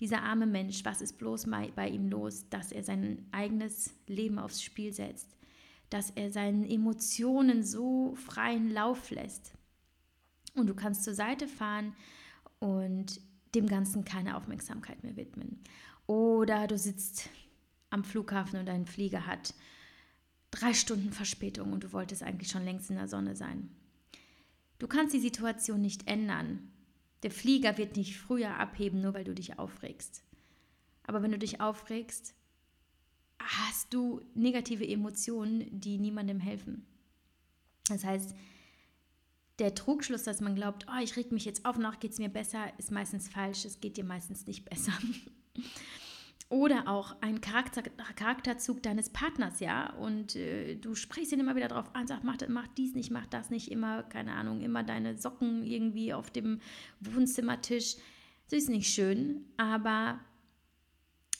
[0.00, 4.62] dieser arme Mensch, was ist bloß bei ihm los, dass er sein eigenes Leben aufs
[4.62, 5.36] Spiel setzt,
[5.90, 9.52] dass er seinen Emotionen so freien Lauf lässt.
[10.54, 11.94] Und du kannst zur Seite fahren
[12.58, 13.20] und
[13.54, 15.60] dem Ganzen keine Aufmerksamkeit mehr widmen.
[16.06, 17.28] Oder du sitzt
[17.90, 19.54] am Flughafen und dein Flieger hat
[20.50, 23.70] drei Stunden Verspätung und du wolltest eigentlich schon längst in der Sonne sein.
[24.78, 26.70] Du kannst die Situation nicht ändern.
[27.22, 30.22] Der Flieger wird nicht früher abheben, nur weil du dich aufregst.
[31.04, 32.34] Aber wenn du dich aufregst,
[33.38, 36.86] hast du negative Emotionen, die niemandem helfen.
[37.88, 38.34] Das heißt,
[39.58, 42.28] der Trugschluss, dass man glaubt, oh, ich reg mich jetzt auf, noch geht es mir
[42.28, 43.64] besser, ist meistens falsch.
[43.64, 44.92] Es geht dir meistens nicht besser.
[46.48, 51.66] Oder auch ein Charakter, Charakterzug deines Partners, ja, und äh, du sprichst ihn immer wieder
[51.66, 55.18] drauf an, sag, mach, mach dies nicht, mach das nicht, immer, keine Ahnung, immer deine
[55.18, 56.60] Socken irgendwie auf dem
[57.00, 57.96] Wohnzimmertisch.
[58.48, 60.20] Das ist nicht schön, aber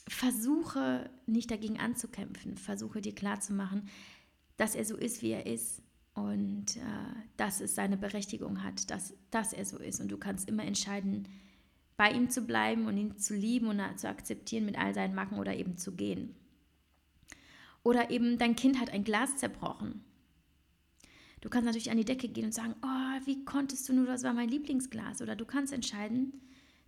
[0.09, 3.87] versuche nicht dagegen anzukämpfen, versuche dir klarzumachen,
[4.57, 5.81] dass er so ist, wie er ist
[6.15, 6.79] und äh,
[7.37, 10.01] dass es seine Berechtigung hat, dass, dass er so ist.
[10.01, 11.27] Und du kannst immer entscheiden,
[11.97, 15.39] bei ihm zu bleiben und ihn zu lieben und zu akzeptieren mit all seinen Macken
[15.39, 16.35] oder eben zu gehen.
[17.83, 20.03] Oder eben dein Kind hat ein Glas zerbrochen.
[21.41, 24.23] Du kannst natürlich an die Decke gehen und sagen, oh, wie konntest du nur, das
[24.23, 25.21] war mein Lieblingsglas.
[25.21, 26.41] Oder du kannst entscheiden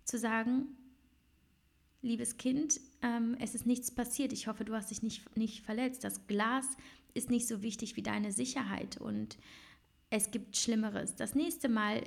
[0.04, 0.76] zu sagen,
[2.02, 4.32] liebes Kind, ähm, es ist nichts passiert.
[4.32, 6.04] Ich hoffe, du hast dich nicht, nicht verletzt.
[6.04, 6.66] Das Glas
[7.14, 9.38] ist nicht so wichtig wie deine Sicherheit und
[10.10, 11.14] es gibt Schlimmeres.
[11.14, 12.02] Das nächste Mal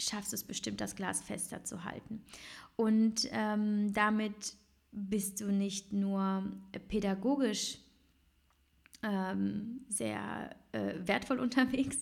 [0.00, 2.22] schaffst du es bestimmt, das Glas fester zu halten.
[2.76, 4.54] Und ähm, damit
[4.92, 6.44] bist du nicht nur
[6.88, 7.78] pädagogisch
[9.02, 11.98] ähm, sehr äh, wertvoll unterwegs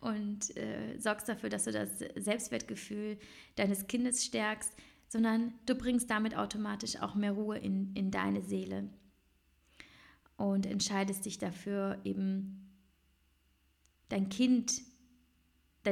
[0.00, 3.18] und äh, sorgst dafür, dass du das Selbstwertgefühl
[3.56, 4.72] deines Kindes stärkst,
[5.08, 8.88] sondern du bringst damit automatisch auch mehr Ruhe in, in deine Seele
[10.36, 12.70] und entscheidest dich dafür, eben
[14.08, 14.82] dein Kind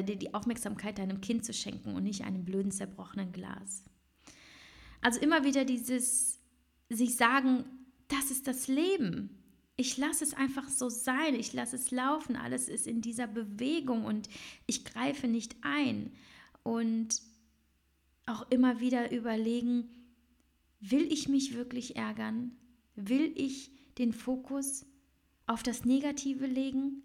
[0.03, 3.85] die Aufmerksamkeit deinem Kind zu schenken und nicht einem blöden, zerbrochenen Glas.
[5.01, 6.39] Also immer wieder dieses
[6.89, 7.65] sich sagen,
[8.09, 9.31] das ist das Leben.
[9.77, 14.05] Ich lasse es einfach so sein, ich lasse es laufen, alles ist in dieser Bewegung
[14.05, 14.29] und
[14.67, 16.13] ich greife nicht ein.
[16.63, 17.21] Und
[18.27, 19.89] auch immer wieder überlegen,
[20.81, 22.53] will ich mich wirklich ärgern?
[22.95, 24.87] Will ich den Fokus
[25.47, 27.04] auf das Negative legen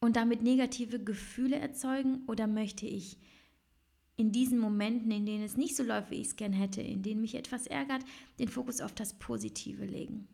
[0.00, 3.18] und damit negative Gefühle erzeugen oder möchte ich
[4.16, 7.02] in diesen Momenten, in denen es nicht so läuft, wie ich es gern hätte, in
[7.02, 8.04] denen mich etwas ärgert,
[8.38, 10.28] den Fokus auf das Positive legen?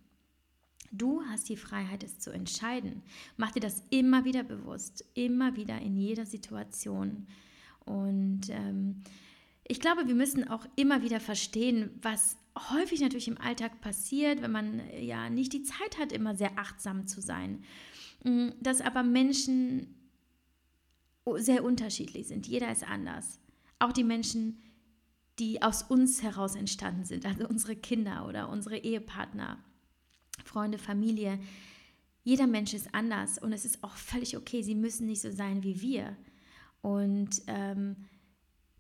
[0.92, 3.02] Du hast die Freiheit, es zu entscheiden.
[3.36, 7.26] Mach dir das immer wieder bewusst, immer wieder in jeder Situation.
[7.84, 9.02] Und ähm,
[9.64, 12.36] ich glaube, wir müssen auch immer wieder verstehen, was
[12.70, 17.06] häufig natürlich im Alltag passiert, wenn man ja nicht die Zeit hat, immer sehr achtsam
[17.06, 17.62] zu sein.
[18.24, 19.94] Mm, dass aber Menschen
[21.36, 22.46] sehr unterschiedlich sind.
[22.46, 23.40] Jeder ist anders.
[23.78, 24.62] Auch die Menschen,
[25.38, 29.58] die aus uns heraus entstanden sind, also unsere Kinder oder unsere Ehepartner,
[30.44, 31.38] Freunde, Familie.
[32.22, 34.62] Jeder Mensch ist anders und es ist auch völlig okay.
[34.62, 36.16] Sie müssen nicht so sein wie wir.
[36.80, 37.96] Und ähm,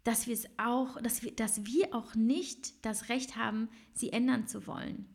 [0.04, 5.06] dass auch, dass wir, dass wir auch nicht das Recht haben, sie ändern zu wollen.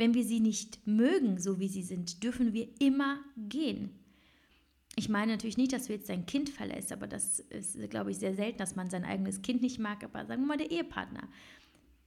[0.00, 3.90] Wenn wir sie nicht mögen, so wie sie sind, dürfen wir immer gehen.
[4.96, 8.16] Ich meine natürlich nicht, dass du jetzt dein Kind verlässt, aber das ist, glaube ich,
[8.16, 11.28] sehr selten, dass man sein eigenes Kind nicht mag, aber sagen wir mal der Ehepartner.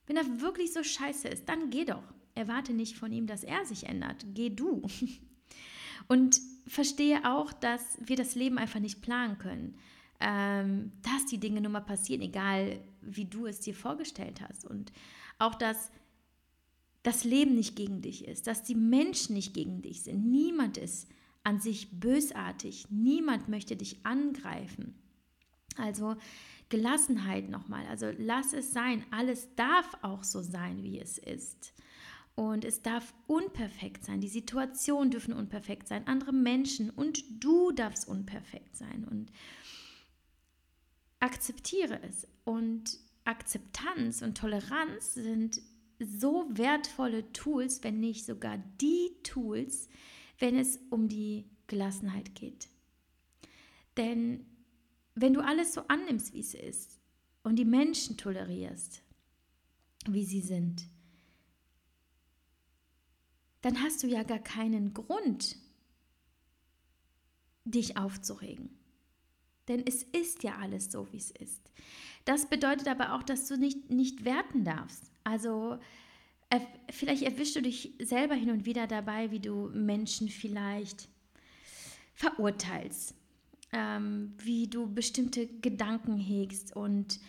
[0.07, 2.01] Wenn er wirklich so scheiße ist, dann geh doch.
[2.33, 4.25] Erwarte nicht von ihm, dass er sich ändert.
[4.33, 4.81] Geh du.
[6.07, 9.77] Und verstehe auch, dass wir das Leben einfach nicht planen können.
[10.19, 14.65] Ähm, dass die Dinge nun mal passieren, egal wie du es dir vorgestellt hast.
[14.65, 14.91] Und
[15.37, 15.91] auch, dass
[17.03, 20.25] das Leben nicht gegen dich ist, dass die Menschen nicht gegen dich sind.
[20.25, 21.07] Niemand ist
[21.43, 22.87] an sich bösartig.
[22.89, 24.95] Niemand möchte dich angreifen.
[25.77, 26.15] Also
[26.69, 27.85] Gelassenheit nochmal.
[27.87, 29.03] Also lass es sein.
[29.11, 31.73] Alles darf auch so sein, wie es ist.
[32.35, 34.21] Und es darf unperfekt sein.
[34.21, 36.07] Die Situationen dürfen unperfekt sein.
[36.07, 39.05] Andere Menschen und du darfst unperfekt sein.
[39.05, 39.31] Und
[41.19, 42.27] akzeptiere es.
[42.43, 45.61] Und Akzeptanz und Toleranz sind
[46.05, 49.89] so wertvolle Tools, wenn nicht sogar die Tools,
[50.39, 52.69] wenn es um die Gelassenheit geht.
[53.97, 54.45] Denn
[55.15, 56.99] wenn du alles so annimmst, wie es ist
[57.43, 59.01] und die Menschen tolerierst,
[60.07, 60.87] wie sie sind,
[63.61, 65.57] dann hast du ja gar keinen Grund,
[67.65, 68.77] dich aufzuregen.
[69.69, 71.71] Denn es ist ja alles so, wie es ist.
[72.25, 75.12] Das bedeutet aber auch, dass du nicht, nicht werten darfst.
[75.23, 75.79] Also
[76.89, 81.07] vielleicht erwischst du dich selber hin und wieder dabei, wie du Menschen vielleicht
[82.13, 83.15] verurteilst,
[83.71, 87.19] ähm, wie du bestimmte Gedanken hegst und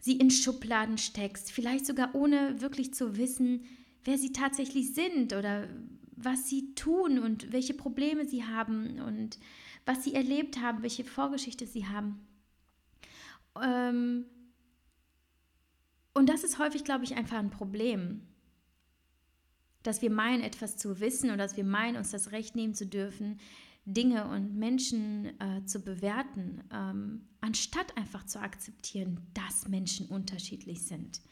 [0.00, 3.64] sie in Schubladen steckst, vielleicht sogar ohne wirklich zu wissen,
[4.04, 5.68] wer sie tatsächlich sind oder
[6.14, 9.38] was sie tun und welche Probleme sie haben und
[9.86, 12.20] was sie erlebt haben, welche Vorgeschichte sie haben.
[13.62, 14.26] Ähm,
[16.14, 18.22] und das ist häufig, glaube ich, einfach ein Problem.
[19.82, 22.86] Dass wir meinen, etwas zu wissen oder dass wir meinen, uns das Recht nehmen zu
[22.86, 23.38] dürfen,
[23.84, 31.22] Dinge und Menschen äh, zu bewerten, ähm, anstatt einfach zu akzeptieren, dass Menschen unterschiedlich sind.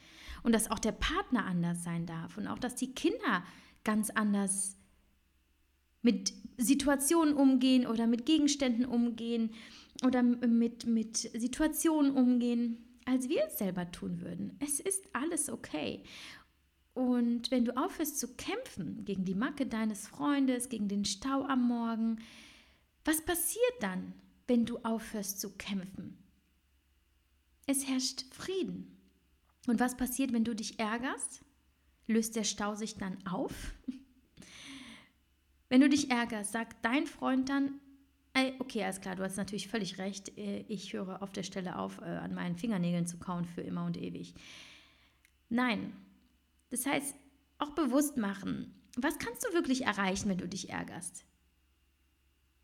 [0.43, 3.45] Und dass auch der Partner anders sein darf und auch, dass die Kinder
[3.85, 4.77] ganz anders
[6.01, 9.51] mit Situationen umgehen oder mit Gegenständen umgehen
[10.05, 14.59] oder mit, mit Situationen umgehen als wir es selber tun würden.
[14.61, 16.03] Es ist alles okay.
[16.93, 21.67] Und wenn du aufhörst zu kämpfen gegen die Macke deines Freundes, gegen den Stau am
[21.67, 22.19] Morgen,
[23.05, 24.13] was passiert dann,
[24.47, 26.19] wenn du aufhörst zu kämpfen?
[27.67, 28.97] Es herrscht Frieden.
[29.67, 31.45] Und was passiert, wenn du dich ärgerst?
[32.07, 33.75] Löst der Stau sich dann auf?
[35.69, 37.81] Wenn du dich ärgerst, sagt dein Freund dann,
[38.59, 40.37] Okay, alles klar, du hast natürlich völlig recht.
[40.37, 43.87] Äh, ich höre auf der Stelle auf, äh, an meinen Fingernägeln zu kauen für immer
[43.87, 44.35] und ewig.
[45.49, 45.97] Nein.
[46.69, 47.15] Das heißt,
[47.59, 51.25] auch bewusst machen, was kannst du wirklich erreichen, wenn du dich ärgerst?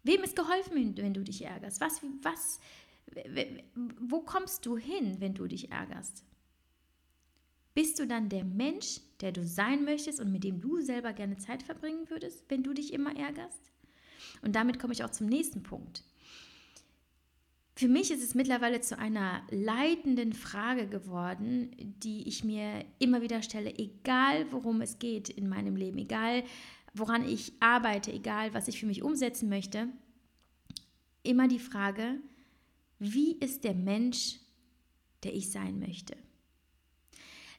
[0.03, 1.81] Wem ist geholfen, wenn du dich ärgerst?
[1.81, 2.61] Was, was,
[4.01, 6.25] wo kommst du hin, wenn du dich ärgerst?
[7.75, 11.39] Bist du dann der Mensch, der du sein möchtest und mit dem du selber gerne
[11.39, 13.72] Zeit verbringen würdest, wenn du dich immer ärgerst?
[14.43, 16.05] Und damit komme ich auch zum nächsten Punkt.
[17.75, 23.43] Für mich ist es mittlerweile zu einer leitenden Frage geworden, die ich mir immer wieder
[23.43, 26.45] stelle, egal worum es geht in meinem Leben, egal
[26.95, 29.89] woran ich arbeite, egal was ich für mich umsetzen möchte,
[31.23, 32.21] immer die Frage,
[32.99, 34.39] wie ist der Mensch,
[35.25, 36.17] der ich sein möchte?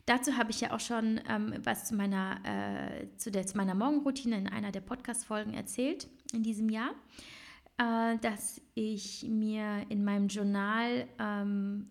[0.05, 3.73] Dazu habe ich ja auch schon ähm, was zu meiner, äh, zu, der, zu meiner
[3.73, 6.91] Morgenroutine in einer der Podcast-Folgen erzählt in diesem Jahr,
[7.77, 11.89] äh, dass ich mir in meinem Journal ähm,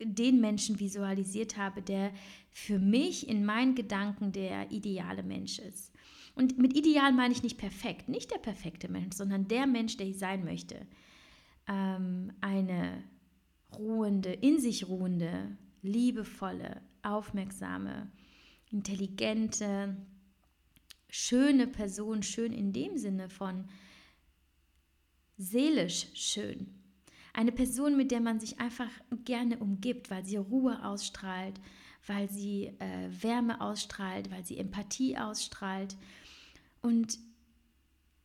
[0.00, 2.12] den Menschen visualisiert habe, der
[2.50, 5.92] für mich in meinen Gedanken der ideale Mensch ist.
[6.34, 10.06] Und mit ideal meine ich nicht perfekt, nicht der perfekte Mensch, sondern der Mensch, der
[10.06, 10.86] ich sein möchte.
[11.66, 13.02] Ähm, eine
[13.76, 18.10] ruhende, in sich ruhende, liebevolle, aufmerksame,
[18.70, 19.96] intelligente,
[21.08, 23.68] schöne Person, schön in dem Sinne von
[25.36, 26.74] seelisch schön.
[27.32, 28.90] Eine Person, mit der man sich einfach
[29.24, 31.60] gerne umgibt, weil sie Ruhe ausstrahlt,
[32.06, 35.96] weil sie äh, Wärme ausstrahlt, weil sie Empathie ausstrahlt.
[36.82, 37.18] Und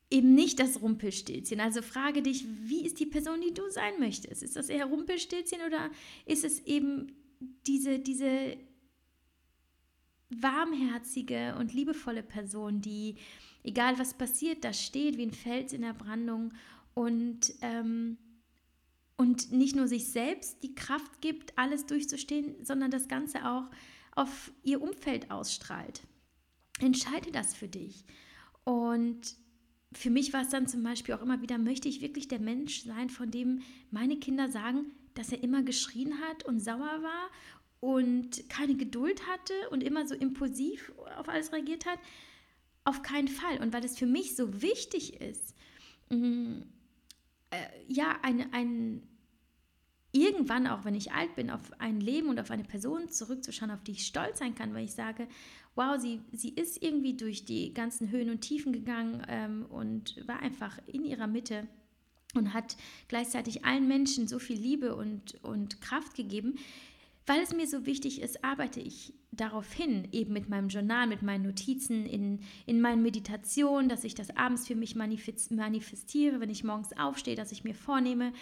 [0.10, 1.60] eben nicht das Rumpelstilzchen.
[1.60, 4.44] Also frage dich, wie ist die Person, die du sein möchtest?
[4.44, 5.90] Ist das eher Rumpelstilzchen oder
[6.26, 7.16] ist es eben
[7.68, 8.58] diese, diese
[10.42, 13.18] warmherzige und liebevolle Person, die,
[13.64, 16.54] egal was passiert, da steht wie ein Fels in der Brandung
[16.94, 18.18] und, ähm,
[19.18, 23.70] und nicht nur sich selbst die Kraft gibt, alles durchzustehen, sondern das Ganze auch
[24.16, 26.02] auf ihr Umfeld ausstrahlt.
[26.80, 28.06] Entscheide das für dich.
[28.64, 29.36] Und
[29.94, 32.84] für mich war es dann zum Beispiel auch immer wieder, möchte ich wirklich der Mensch
[32.84, 37.30] sein, von dem meine Kinder sagen, dass er immer geschrien hat und sauer war
[37.84, 42.00] und keine Geduld hatte und immer so impulsiv auf alles reagiert hat?
[42.86, 43.62] Auf keinen Fall.
[43.62, 45.54] Und weil es für mich so wichtig ist,
[46.10, 46.62] mm,
[47.50, 47.58] äh,
[47.90, 49.04] ja, ein, ein,
[50.14, 53.84] irgendwann, auch wenn ich alt bin, auf ein Leben und auf eine Person zurückzuschauen, auf
[53.84, 55.28] die ich stolz sein kann, weil ich sage,
[55.76, 60.40] wow, sie, sie ist irgendwie durch die ganzen Höhen und Tiefen gegangen ähm, und war
[60.40, 61.68] einfach in ihrer Mitte
[62.34, 62.78] und hat
[63.10, 66.56] gleichzeitig allen Menschen so viel Liebe und, und Kraft gegeben.
[67.26, 71.22] Weil es mir so wichtig ist, arbeite ich darauf hin, eben mit meinem Journal, mit
[71.22, 76.64] meinen Notizen, in, in meinen Meditationen, dass ich das abends für mich manifestiere, wenn ich
[76.64, 78.34] morgens aufstehe, dass ich mir vornehme,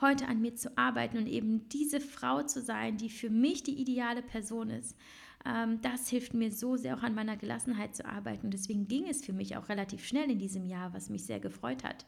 [0.00, 3.80] heute an mir zu arbeiten und eben diese Frau zu sein, die für mich die
[3.80, 4.96] ideale Person ist.
[5.44, 8.46] Ähm, das hilft mir so sehr auch an meiner Gelassenheit zu arbeiten.
[8.46, 11.38] Und deswegen ging es für mich auch relativ schnell in diesem Jahr, was mich sehr
[11.38, 12.04] gefreut hat.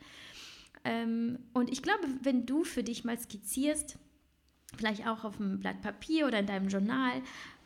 [0.85, 3.99] Ähm, und ich glaube, wenn du für dich mal skizzierst,
[4.77, 7.23] vielleicht auch auf einem Blatt Papier oder in deinem Journal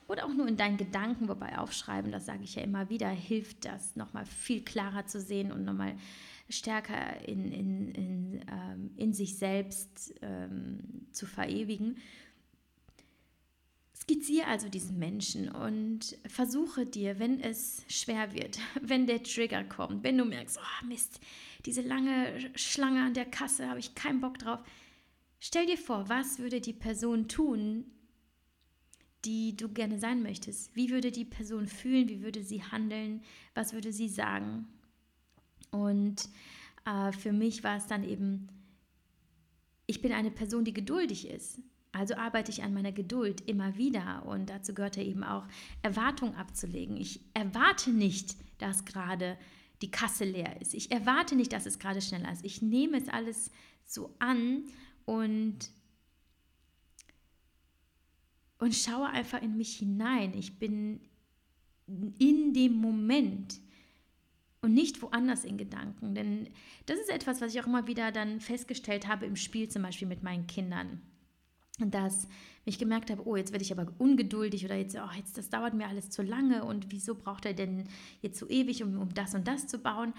[0.08, 3.64] oder auch nur in deinen Gedanken, wobei aufschreiben, das sage ich ja immer wieder, hilft
[3.64, 5.94] das nochmal viel klarer zu sehen und nochmal
[6.48, 11.96] stärker in, in, in, ähm, in sich selbst ähm, zu verewigen.
[13.94, 20.02] Skizziere also diesen Menschen und versuche dir, wenn es schwer wird, wenn der Trigger kommt,
[20.02, 21.20] wenn du merkst, oh Mist,
[21.66, 24.60] diese lange Schlange an der Kasse, habe ich keinen Bock drauf.
[25.40, 27.86] Stell dir vor, was würde die Person tun,
[29.24, 30.76] die du gerne sein möchtest?
[30.76, 32.08] Wie würde die Person fühlen?
[32.08, 33.22] Wie würde sie handeln?
[33.54, 34.66] Was würde sie sagen?
[35.70, 36.28] Und
[36.84, 38.48] äh, für mich war es dann eben,
[39.86, 41.60] ich bin eine Person, die geduldig ist.
[41.92, 45.46] Also arbeite ich an meiner Geduld immer wieder und dazu gehört ja eben auch
[45.82, 46.96] Erwartung abzulegen.
[46.96, 49.36] Ich erwarte nicht, dass gerade
[49.82, 50.74] die Kasse leer ist.
[50.74, 52.44] Ich erwarte nicht, dass es gerade schneller ist.
[52.44, 53.50] Ich nehme es alles
[53.84, 54.64] so an
[55.10, 55.58] und,
[58.58, 60.34] und schaue einfach in mich hinein.
[60.34, 61.00] Ich bin
[61.88, 63.60] in dem Moment
[64.60, 66.14] und nicht woanders in Gedanken.
[66.14, 66.48] Denn
[66.86, 70.06] das ist etwas, was ich auch immer wieder dann festgestellt habe im Spiel, zum Beispiel
[70.06, 71.02] mit meinen Kindern.
[71.80, 72.28] Dass
[72.64, 75.74] ich gemerkt habe, oh, jetzt werde ich aber ungeduldig oder jetzt, oh, jetzt, das dauert
[75.74, 77.88] mir alles zu lange und wieso braucht er denn
[78.20, 80.14] jetzt so ewig, um, um das und das zu bauen?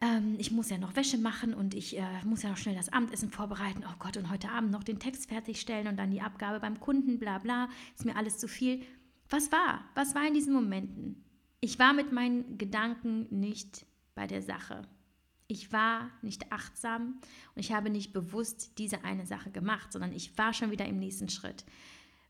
[0.00, 2.92] Ähm, ich muss ja noch Wäsche machen und ich äh, muss ja noch schnell das
[2.92, 3.84] Abendessen vorbereiten.
[3.86, 7.18] Oh Gott, und heute Abend noch den Text fertigstellen und dann die Abgabe beim Kunden,
[7.18, 7.68] bla bla.
[7.94, 8.82] Ist mir alles zu viel.
[9.30, 9.84] Was war?
[9.94, 11.24] Was war in diesen Momenten?
[11.60, 14.86] Ich war mit meinen Gedanken nicht bei der Sache.
[15.46, 17.20] Ich war nicht achtsam
[17.54, 20.98] und ich habe nicht bewusst diese eine Sache gemacht, sondern ich war schon wieder im
[20.98, 21.64] nächsten Schritt.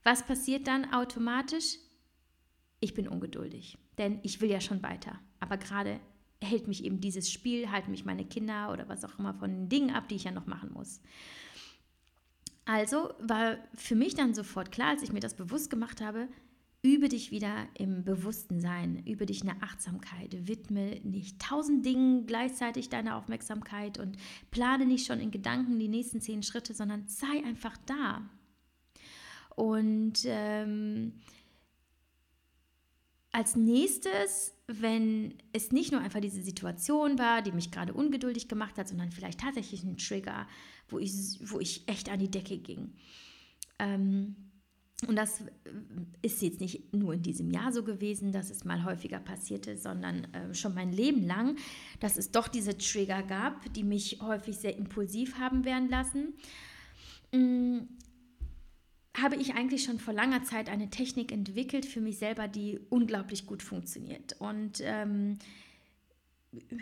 [0.03, 1.79] Was passiert dann automatisch?
[2.81, 5.19] Ich bin ungeduldig, denn ich will ja schon weiter.
[5.41, 6.01] Aber gerade
[6.43, 9.91] hält mich eben dieses Spiel, halten mich meine Kinder oder was auch immer von Dingen
[9.91, 11.01] ab, die ich ja noch machen muss.
[12.65, 16.29] Also war für mich dann sofort klar, als ich mir das bewusst gemacht habe,
[16.85, 22.27] Übe dich wieder im bewussten Sein, übe dich in der Achtsamkeit, widme nicht tausend Dingen
[22.27, 24.19] gleichzeitig deine Aufmerksamkeit und
[24.51, 28.29] plane nicht schon in Gedanken die nächsten zehn Schritte, sondern sei einfach da.
[29.57, 31.15] Und ähm,
[33.33, 38.79] als nächstes, wenn es nicht nur einfach diese Situation war, die mich gerade ungeduldig gemacht
[38.79, 40.47] hat, sondern vielleicht tatsächlich ein Trigger,
[40.89, 41.13] wo ich,
[41.43, 42.95] wo ich echt an die Decke ging.
[43.79, 44.37] Ähm,
[45.07, 45.45] und das
[46.23, 50.25] ist jetzt nicht nur in diesem Jahr so gewesen, dass es mal häufiger passierte, sondern
[50.33, 51.57] äh, schon mein Leben lang,
[52.01, 56.35] dass es doch diese Trigger gab, die mich häufig sehr impulsiv haben werden lassen.
[59.17, 63.47] Habe ich eigentlich schon vor langer Zeit eine Technik entwickelt für mich selber, die unglaublich
[63.47, 64.35] gut funktioniert.
[64.41, 65.39] Und ähm,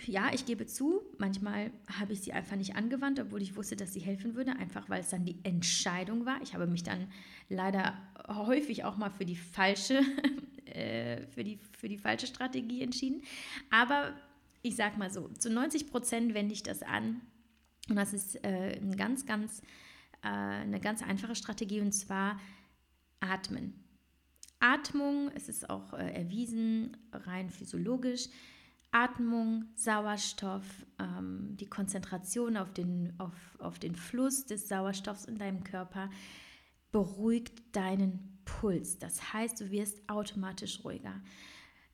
[0.07, 3.93] ja, ich gebe zu, manchmal habe ich sie einfach nicht angewandt, obwohl ich wusste, dass
[3.93, 6.41] sie helfen würde, einfach weil es dann die Entscheidung war.
[6.43, 7.09] Ich habe mich dann
[7.49, 7.97] leider
[8.29, 10.01] häufig auch mal für die falsche,
[10.67, 13.23] äh, für, die, für die falsche Strategie entschieden.
[13.71, 14.13] Aber
[14.63, 17.21] ich sage mal so, zu 90 Prozent wende ich das an.
[17.89, 19.63] Und das ist äh, ein ganz, ganz,
[20.23, 22.39] äh, eine ganz einfache Strategie und zwar
[23.21, 23.75] atmen.
[24.61, 28.29] Atmung, es ist auch äh, erwiesen, rein physiologisch,
[28.93, 30.65] Atmung, Sauerstoff,
[30.99, 36.11] ähm, die Konzentration auf den, auf, auf den Fluss des Sauerstoffs in deinem Körper
[36.93, 38.99] beruhigt deinen Puls.
[38.99, 41.21] Das heißt, du wirst automatisch ruhiger.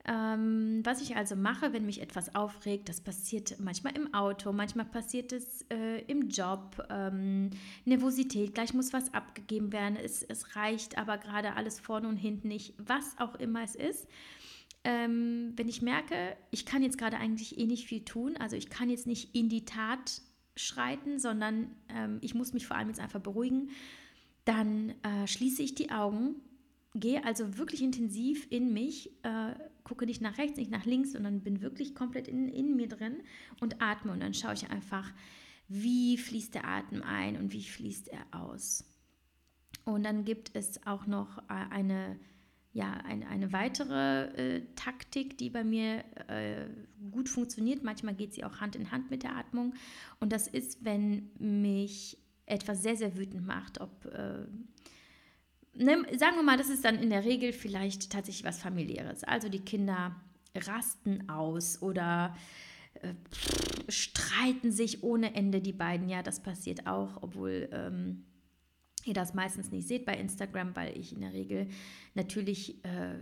[0.04, 4.86] Ähm, was ich also mache, wenn mich etwas aufregt, das passiert manchmal im Auto, manchmal
[4.86, 7.50] passiert es äh, im Job, ähm,
[7.84, 12.48] Nervosität, gleich muss was abgegeben werden, es, es reicht aber gerade alles vorne und hinten
[12.48, 14.06] nicht, was auch immer es ist.
[14.84, 18.70] Ähm, wenn ich merke, ich kann jetzt gerade eigentlich eh nicht viel tun, also ich
[18.70, 20.22] kann jetzt nicht in die Tat
[20.56, 23.70] schreiten, sondern ähm, ich muss mich vor allem jetzt einfach beruhigen,
[24.44, 26.36] dann äh, schließe ich die Augen,
[27.00, 31.42] gehe also wirklich intensiv in mich, äh, gucke nicht nach rechts, nicht nach links, sondern
[31.42, 33.22] bin wirklich komplett in, in mir drin
[33.60, 35.12] und atme und dann schaue ich einfach,
[35.68, 38.84] wie fließt der Atem ein und wie fließt er aus.
[39.84, 42.18] Und dann gibt es auch noch äh, eine
[42.72, 46.68] ja, ein, eine weitere äh, Taktik, die bei mir äh,
[47.10, 47.82] gut funktioniert.
[47.82, 49.74] Manchmal geht sie auch Hand in Hand mit der Atmung.
[50.20, 53.80] Und das ist, wenn mich etwas sehr, sehr wütend macht.
[53.80, 54.46] Ob, äh,
[55.78, 59.24] ne, sagen wir mal, das ist dann in der Regel vielleicht tatsächlich was familiäres.
[59.24, 60.16] Also die Kinder
[60.54, 62.36] rasten aus oder
[62.94, 63.14] äh,
[63.88, 66.08] streiten sich ohne Ende, die beiden.
[66.08, 67.68] Ja, das passiert auch, obwohl.
[67.72, 68.24] Ähm,
[69.08, 71.68] ihr das meistens nicht seht bei Instagram, weil ich in der Regel
[72.14, 73.18] natürlich äh,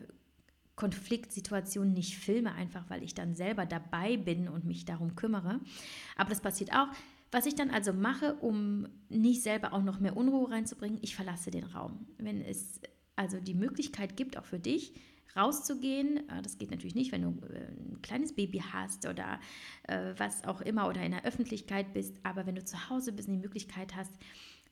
[0.75, 5.61] Konfliktsituationen nicht filme, einfach weil ich dann selber dabei bin und mich darum kümmere.
[6.17, 6.89] Aber das passiert auch.
[7.31, 11.51] Was ich dann also mache, um nicht selber auch noch mehr Unruhe reinzubringen, ich verlasse
[11.51, 12.07] den Raum.
[12.19, 12.81] Wenn es
[13.17, 14.93] also die Möglichkeit gibt, auch für dich,
[15.37, 16.29] rauszugehen.
[16.29, 19.39] Äh, das geht natürlich nicht, wenn du äh, ein kleines Baby hast oder
[19.85, 22.17] äh, was auch immer oder in der Öffentlichkeit bist.
[22.23, 24.13] Aber wenn du zu Hause bist und die Möglichkeit hast,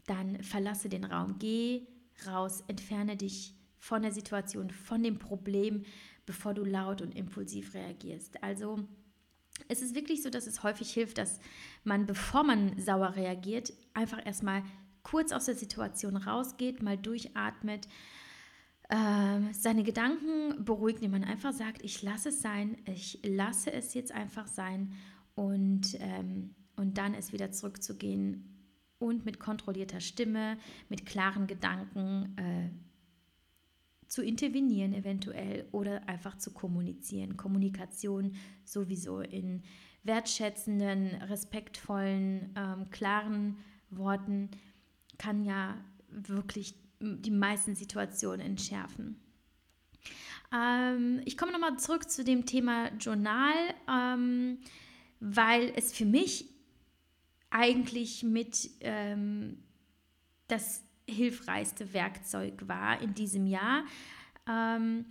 [0.07, 1.37] dann verlasse den Raum.
[1.39, 1.87] Geh
[2.27, 5.83] raus, entferne dich von der Situation, von dem Problem,
[6.27, 8.43] bevor du laut und impulsiv reagierst.
[8.43, 8.79] Also
[9.69, 11.41] es ist wirklich so, dass es häufig hilft, dass
[11.85, 14.63] man, bevor man sauer reagiert, einfach erstmal
[15.03, 17.87] kurz aus der Situation rausgeht, mal durchatmet,
[18.89, 23.95] äh, seine Gedanken beruhigt, indem man einfach sagt, ich lasse es sein, ich lasse es
[23.95, 24.93] jetzt einfach sein
[25.35, 28.55] und, ähm, und dann es wieder zurückzugehen
[28.99, 32.71] und mit kontrollierter Stimme, mit klaren Gedanken äh,
[34.09, 37.37] zu intervenieren eventuell oder einfach zu kommunizieren.
[37.37, 38.35] Kommunikation
[38.65, 39.63] sowieso in
[40.03, 43.57] wertschätzenden, respektvollen, ähm, klaren
[43.91, 44.51] Worten
[45.19, 45.77] kann ja
[46.09, 49.21] wirklich die meisten Situationen entschärfen.
[50.53, 53.55] Ähm, ich komme nochmal zurück zu dem Thema Journal,
[53.89, 54.59] ähm,
[55.21, 56.51] weil es für mich
[57.51, 59.63] eigentlich mit ähm,
[60.49, 63.85] das hilfreichste Werkzeug war in diesem Jahr.
[64.49, 65.07] Ähm,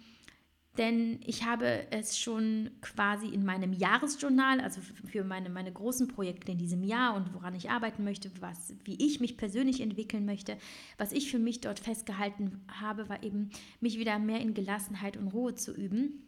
[0.78, 6.52] denn ich habe es schon quasi in meinem Jahresjournal, also für meine, meine großen Projekte
[6.52, 10.58] in diesem Jahr und woran ich arbeiten möchte, was, wie ich mich persönlich entwickeln möchte,
[10.98, 15.28] was ich für mich dort festgehalten habe, war eben, mich wieder mehr in Gelassenheit und
[15.28, 16.24] Ruhe zu üben.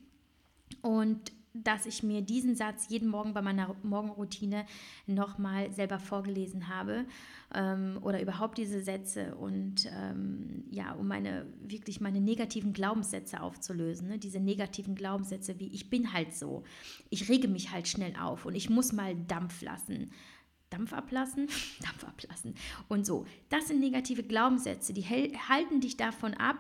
[0.84, 1.32] Und
[1.64, 4.66] dass ich mir diesen Satz jeden Morgen bei meiner Morgenroutine
[5.08, 7.06] nochmal selber vorgelesen habe
[7.54, 14.08] ähm, oder überhaupt diese Sätze und ähm, ja, um meine wirklich meine negativen Glaubenssätze aufzulösen.
[14.08, 14.20] Ne?
[14.20, 16.64] Diese negativen Glaubenssätze wie ich bin halt so,
[17.10, 20.12] ich rege mich halt schnell auf und ich muss mal Dampf lassen.
[20.72, 21.48] Dampf ablassen,
[21.82, 22.56] Dampf ablassen
[22.88, 23.26] und so.
[23.50, 26.58] Das sind negative Glaubenssätze, die halten dich davon ab,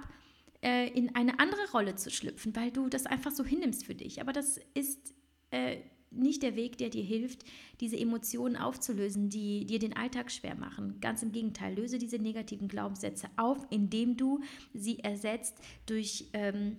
[0.65, 4.19] äh, in eine andere Rolle zu schlüpfen, weil du das einfach so hinnimmst für dich.
[4.19, 5.13] Aber das ist
[5.51, 5.77] äh,
[6.09, 7.43] nicht der Weg, der dir hilft,
[7.81, 10.99] diese Emotionen aufzulösen, die dir den Alltag schwer machen.
[11.01, 14.41] Ganz im Gegenteil, löse diese negativen Glaubenssätze auf, indem du
[14.73, 16.77] sie ersetzt durch ähm,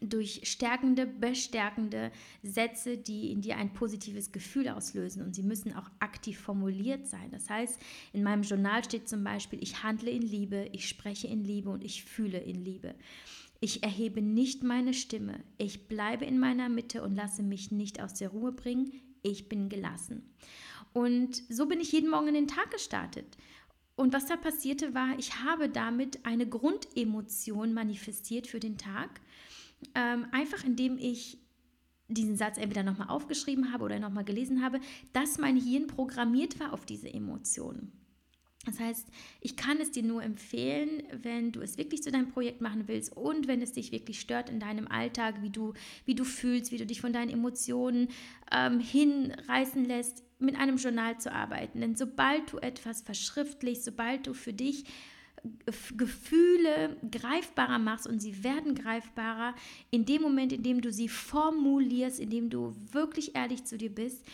[0.00, 2.10] durch stärkende, bestärkende
[2.42, 5.22] Sätze, die in dir ein positives Gefühl auslösen.
[5.22, 7.30] Und sie müssen auch aktiv formuliert sein.
[7.30, 7.80] Das heißt,
[8.12, 11.84] in meinem Journal steht zum Beispiel, ich handle in Liebe, ich spreche in Liebe und
[11.84, 12.94] ich fühle in Liebe.
[13.60, 15.40] Ich erhebe nicht meine Stimme.
[15.58, 18.92] Ich bleibe in meiner Mitte und lasse mich nicht aus der Ruhe bringen.
[19.22, 20.34] Ich bin gelassen.
[20.92, 23.36] Und so bin ich jeden Morgen in den Tag gestartet.
[23.96, 29.20] Und was da passierte war, ich habe damit eine Grundemotion manifestiert für den Tag
[29.94, 31.38] ähm, einfach indem ich
[32.08, 34.80] diesen Satz entweder nochmal aufgeschrieben habe oder nochmal gelesen habe,
[35.12, 37.92] dass mein Hirn programmiert war auf diese Emotionen.
[38.66, 39.08] Das heißt,
[39.40, 43.14] ich kann es dir nur empfehlen, wenn du es wirklich zu deinem Projekt machen willst
[43.14, 45.74] und wenn es dich wirklich stört in deinem Alltag, wie du,
[46.06, 48.08] wie du fühlst, wie du dich von deinen Emotionen
[48.50, 51.80] ähm, hinreißen lässt, mit einem Journal zu arbeiten.
[51.80, 54.84] Denn sobald du etwas verschriftlichst, sobald du für dich
[55.96, 59.54] Gefühle greifbarer machst und sie werden greifbarer
[59.90, 63.94] in dem Moment, in dem du sie formulierst, in dem du wirklich ehrlich zu dir
[63.94, 64.24] bist,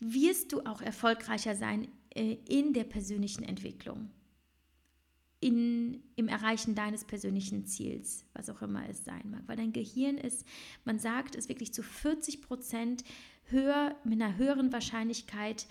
[0.00, 4.10] wirst du auch erfolgreicher sein äh, in der persönlichen Entwicklung,
[5.38, 9.42] in, im Erreichen deines persönlichen Ziels, was auch immer es sein mag.
[9.46, 10.46] Weil dein Gehirn ist,
[10.84, 13.04] man sagt, ist wirklich zu 40 Prozent
[13.44, 15.66] höher, mit einer höheren Wahrscheinlichkeit,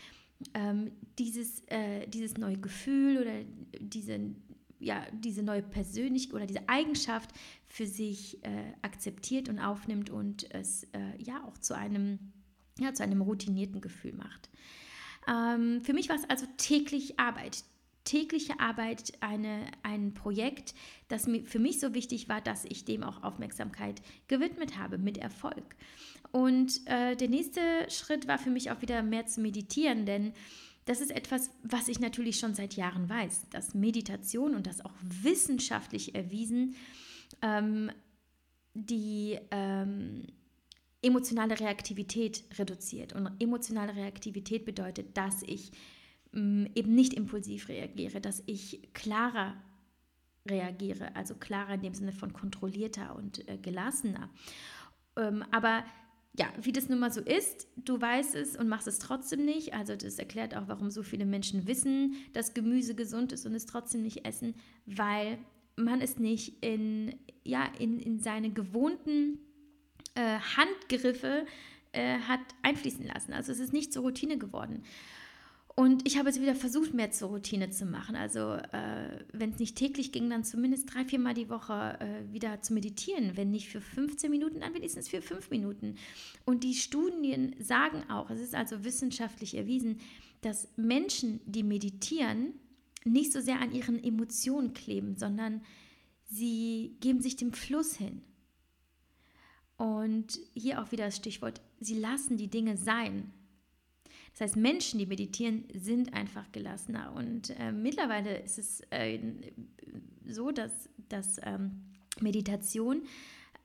[0.54, 3.44] ähm, dieses, äh, dieses neue Gefühl oder
[3.80, 4.20] diese,
[4.80, 7.32] ja, diese neue Persönlichkeit oder diese Eigenschaft
[7.68, 12.20] für sich äh, akzeptiert und aufnimmt und es äh, ja auch zu einem,
[12.80, 14.50] ja, zu einem routinierten Gefühl macht.
[15.28, 17.64] Ähm, für mich war es also täglich Arbeit.
[18.06, 20.74] Tägliche Arbeit, eine, ein Projekt,
[21.10, 25.18] das mir, für mich so wichtig war, dass ich dem auch Aufmerksamkeit gewidmet habe, mit
[25.18, 25.76] Erfolg.
[26.32, 30.34] Und äh, der nächste Schritt war für mich auch wieder mehr zu meditieren, denn
[30.90, 34.96] das ist etwas, was ich natürlich schon seit Jahren weiß, dass Meditation und das auch
[35.04, 36.76] wissenschaftlich erwiesen,
[37.44, 37.92] ähm,
[38.74, 40.26] die ähm,
[41.04, 43.14] emotionale Reaktivität reduziert.
[43.14, 45.74] Und emotionale Reaktivität bedeutet, dass ich
[46.32, 49.62] mh, mm, eben nicht impulsiv reagiere, dass ich klarer
[50.50, 54.32] reagiere, also klarer in dem Sinne von kontrollierter und äh, gelassener.
[55.16, 55.84] Ähm, aber
[56.38, 59.74] ja, wie das nun mal so ist, du weißt es und machst es trotzdem nicht.
[59.74, 63.66] Also das erklärt auch, warum so viele Menschen wissen, dass Gemüse gesund ist und es
[63.66, 64.56] trotzdem nicht essen,
[64.86, 65.40] weil
[65.76, 69.40] man es nicht in, ja, in, in seine gewohnten
[70.16, 71.46] äh, Handgriffe
[71.92, 73.34] äh, hat einfließen lassen.
[73.34, 74.84] Also es ist nicht zur Routine geworden.
[75.80, 78.18] Und ich habe es wieder versucht, mehr zur Routine zu machen.
[78.18, 82.34] Also äh, wenn es nicht täglich ging, dann zumindest drei, vier Mal die Woche äh,
[82.34, 83.38] wieder zu meditieren.
[83.38, 85.96] Wenn nicht für 15 Minuten, dann wenigstens für fünf Minuten.
[86.44, 90.02] Und die Studien sagen auch, es ist also wissenschaftlich erwiesen,
[90.42, 92.56] dass Menschen, die meditieren,
[93.06, 95.62] nicht so sehr an ihren Emotionen kleben, sondern
[96.26, 98.22] sie geben sich dem Fluss hin.
[99.78, 103.32] Und hier auch wieder das Stichwort, sie lassen die Dinge sein.
[104.32, 107.14] Das heißt, Menschen, die meditieren, sind einfach gelassener.
[107.14, 109.20] Und äh, mittlerweile ist es äh,
[110.26, 111.82] so, dass, dass ähm,
[112.22, 113.04] Meditation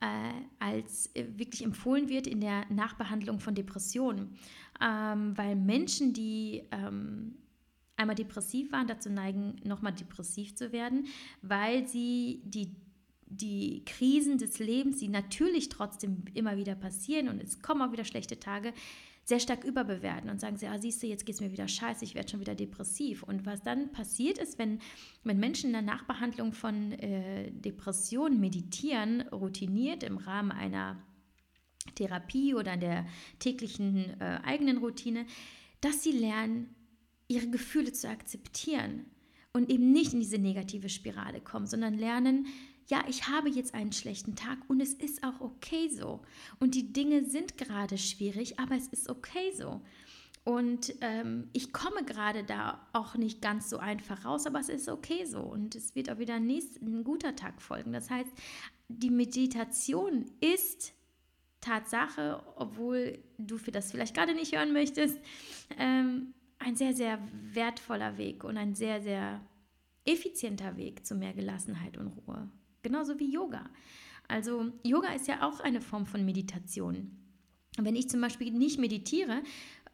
[0.01, 4.37] äh, als äh, wirklich empfohlen wird in der Nachbehandlung von Depressionen.
[4.81, 7.37] Ähm, weil Menschen, die ähm,
[7.97, 11.07] einmal depressiv waren, dazu neigen, nochmal depressiv zu werden,
[11.43, 12.75] weil sie die
[13.27, 18.05] die Krisen des Lebens, die natürlich trotzdem immer wieder passieren und es kommen auch wieder
[18.05, 18.73] schlechte Tage,
[19.25, 22.05] sehr stark überbewerten und sagen sie, ah, siehst du, jetzt geht es mir wieder scheiße,
[22.05, 23.23] ich werde schon wieder depressiv.
[23.23, 24.81] Und was dann passiert ist, wenn,
[25.23, 31.03] wenn Menschen in der Nachbehandlung von äh, Depressionen meditieren, routiniert im Rahmen einer
[31.95, 33.07] Therapie oder der
[33.39, 35.27] täglichen äh, eigenen Routine,
[35.81, 36.75] dass sie lernen,
[37.29, 39.07] ihre Gefühle zu akzeptieren
[39.53, 42.47] und eben nicht in diese negative Spirale kommen, sondern lernen,
[42.89, 46.23] ja, ich habe jetzt einen schlechten Tag und es ist auch okay so.
[46.61, 49.81] Und die Dinge sind gerade schwierig, aber es ist okay so.
[50.45, 54.91] Und ähm, ich komme gerade da auch nicht ganz so einfach raus, aber es ist
[54.91, 55.41] okay so.
[55.41, 57.93] Und es wird auch wieder ein, nächst, ein guter Tag folgen.
[57.93, 58.31] Das heißt,
[58.89, 60.93] die Meditation ist
[61.63, 65.19] Tatsache, obwohl du für das vielleicht gerade nicht hören möchtest,
[65.79, 69.41] ähm, ein sehr, sehr wertvoller Weg und ein sehr, sehr
[70.05, 72.51] effizienter Weg zu mehr Gelassenheit und Ruhe.
[72.85, 73.65] Genauso wie Yoga.
[74.29, 77.17] Also Yoga ist ja auch eine Form von Meditation.
[77.79, 79.43] Wenn ich zum Beispiel nicht meditiere,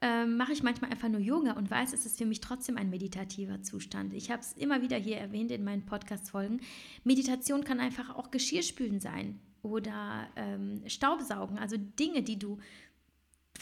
[0.03, 2.91] äh, mache ich manchmal einfach nur Yoga und weiß, es ist für mich trotzdem ein
[2.91, 4.13] meditativer Zustand.
[4.13, 6.61] Ich habe es immer wieder hier erwähnt in meinen Podcast-Folgen.
[7.05, 12.59] Meditation kann einfach auch Geschirrspülen sein oder ähm, Staubsaugen, also Dinge, die du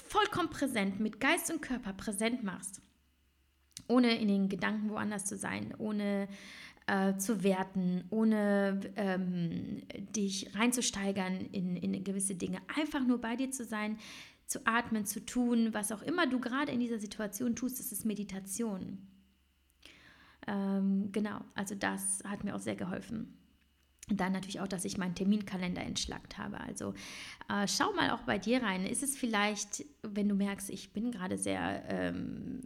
[0.09, 2.81] vollkommen präsent mit Geist und Körper präsent machst,
[3.89, 6.29] ohne in den Gedanken woanders zu sein, ohne
[6.89, 9.83] äh, zu werten, ohne ähm,
[10.17, 12.59] dich reinzusteigern in, in gewisse Dinge.
[12.77, 13.99] Einfach nur bei dir zu sein,
[14.47, 18.07] zu atmen, zu tun, was auch immer du gerade in dieser Situation tust, das ist
[18.07, 19.07] Meditation.
[20.47, 23.35] Ähm, genau, also das hat mir auch sehr geholfen.
[24.09, 26.59] Und dann natürlich auch, dass ich meinen Terminkalender entschlackt habe.
[26.61, 26.95] Also
[27.51, 28.87] äh, schau mal auch bei dir rein.
[28.87, 32.63] Ist es vielleicht, wenn du merkst, ich bin gerade sehr ähm,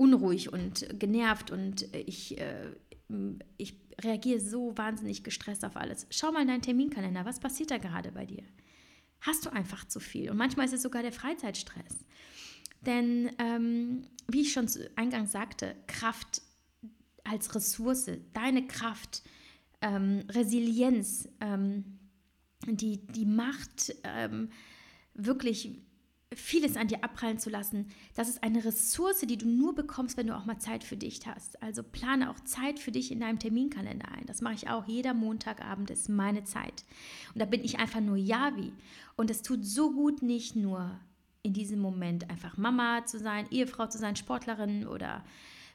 [0.00, 2.70] unruhig und genervt und ich, äh,
[3.56, 6.06] ich reagiere so wahnsinnig gestresst auf alles.
[6.10, 8.44] Schau mal in deinen Terminkalender, was passiert da gerade bei dir?
[9.20, 10.30] hast du einfach zu viel.
[10.30, 12.04] Und manchmal ist es sogar der Freizeitstress.
[12.80, 16.42] Denn, ähm, wie ich schon eingangs sagte, Kraft
[17.24, 19.22] als Ressource, deine Kraft,
[19.82, 21.98] ähm, Resilienz, ähm,
[22.66, 24.50] die, die Macht, ähm,
[25.14, 25.82] wirklich
[26.34, 30.28] vieles an dir abprallen zu lassen, das ist eine Ressource, die du nur bekommst, wenn
[30.28, 31.60] du auch mal Zeit für dich hast.
[31.60, 34.26] Also plane auch Zeit für dich in deinem Terminkalender ein.
[34.26, 34.86] Das mache ich auch.
[34.86, 36.84] Jeder Montagabend ist meine Zeit.
[37.34, 38.72] Und da bin ich einfach nur Yavi.
[39.16, 41.00] Und es tut so gut, nicht nur
[41.42, 45.24] in diesem Moment einfach Mama zu sein, Ehefrau zu sein, Sportlerin oder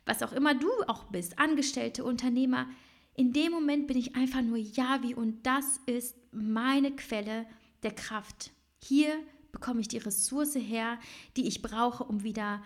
[0.06, 2.68] was auch immer du auch bist, Angestellte, Unternehmer.
[3.16, 7.46] In dem Moment bin ich einfach nur Yavi und das ist meine Quelle
[7.84, 8.52] der Kraft.
[8.82, 9.18] Hier
[9.56, 11.00] bekomme ich die Ressource her,
[11.36, 12.62] die ich brauche, um wieder,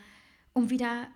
[0.51, 1.07] um wieder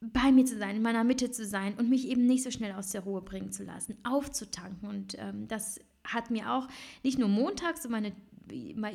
[0.00, 2.72] bei mir zu sein, in meiner Mitte zu sein und mich eben nicht so schnell
[2.72, 4.88] aus der Ruhe bringen zu lassen, aufzutanken.
[4.88, 6.68] Und ähm, das hat mir auch
[7.02, 8.12] nicht nur montags, so meine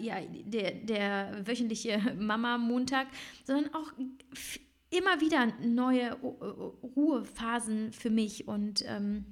[0.01, 3.07] ja, der, der wöchentliche Mama-Montag,
[3.45, 3.93] sondern auch
[4.89, 6.13] immer wieder neue
[6.95, 8.49] Ruhephasen für mich.
[8.49, 9.25] Und ähm,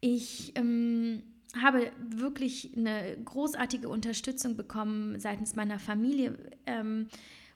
[0.00, 1.22] ich ähm,
[1.60, 6.36] habe wirklich eine großartige Unterstützung bekommen seitens meiner Familie.
[6.66, 7.08] Ähm,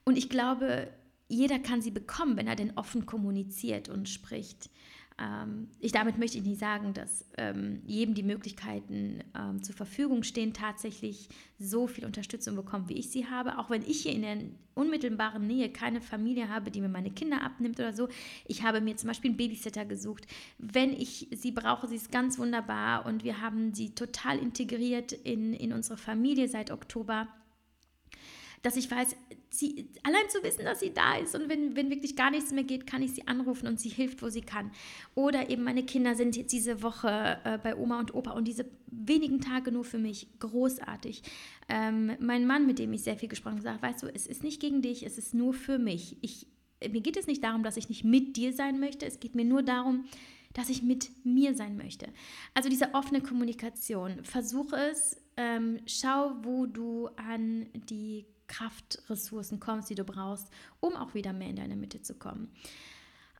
[0.05, 0.87] und ich glaube,
[1.27, 4.69] jeder kann sie bekommen, wenn er denn offen kommuniziert und spricht.
[5.19, 10.23] Ähm, ich, damit möchte ich nicht sagen, dass ähm, jedem die Möglichkeiten ähm, zur Verfügung
[10.23, 13.57] stehen, tatsächlich so viel Unterstützung bekommen, wie ich sie habe.
[13.57, 14.37] Auch wenn ich hier in der
[14.73, 18.07] unmittelbaren Nähe keine Familie habe, die mir meine Kinder abnimmt oder so.
[18.45, 20.25] Ich habe mir zum Beispiel einen Babysitter gesucht.
[20.57, 25.53] Wenn ich sie brauche, sie ist ganz wunderbar und wir haben sie total integriert in,
[25.53, 27.27] in unsere Familie seit Oktober
[28.61, 29.15] dass ich weiß,
[29.51, 32.63] sie, allein zu wissen, dass sie da ist und wenn, wenn wirklich gar nichts mehr
[32.63, 34.71] geht, kann ich sie anrufen und sie hilft, wo sie kann.
[35.13, 38.65] Oder eben meine Kinder sind jetzt diese Woche äh, bei Oma und Opa und diese
[38.87, 41.23] wenigen Tage nur für mich großartig.
[41.67, 44.41] Ähm, mein Mann, mit dem ich sehr viel gesprochen habe, sagt, weißt du, es ist
[44.41, 46.17] nicht gegen dich, es ist nur für mich.
[46.21, 46.47] Ich,
[46.89, 49.45] mir geht es nicht darum, dass ich nicht mit dir sein möchte, es geht mir
[49.45, 50.05] nur darum,
[50.53, 52.07] dass ich mit mir sein möchte.
[52.53, 54.23] Also diese offene Kommunikation.
[54.23, 60.49] Versuche es, ähm, schau, wo du an die Kraftressourcen kommst, die du brauchst,
[60.79, 62.51] um auch wieder mehr in deine Mitte zu kommen.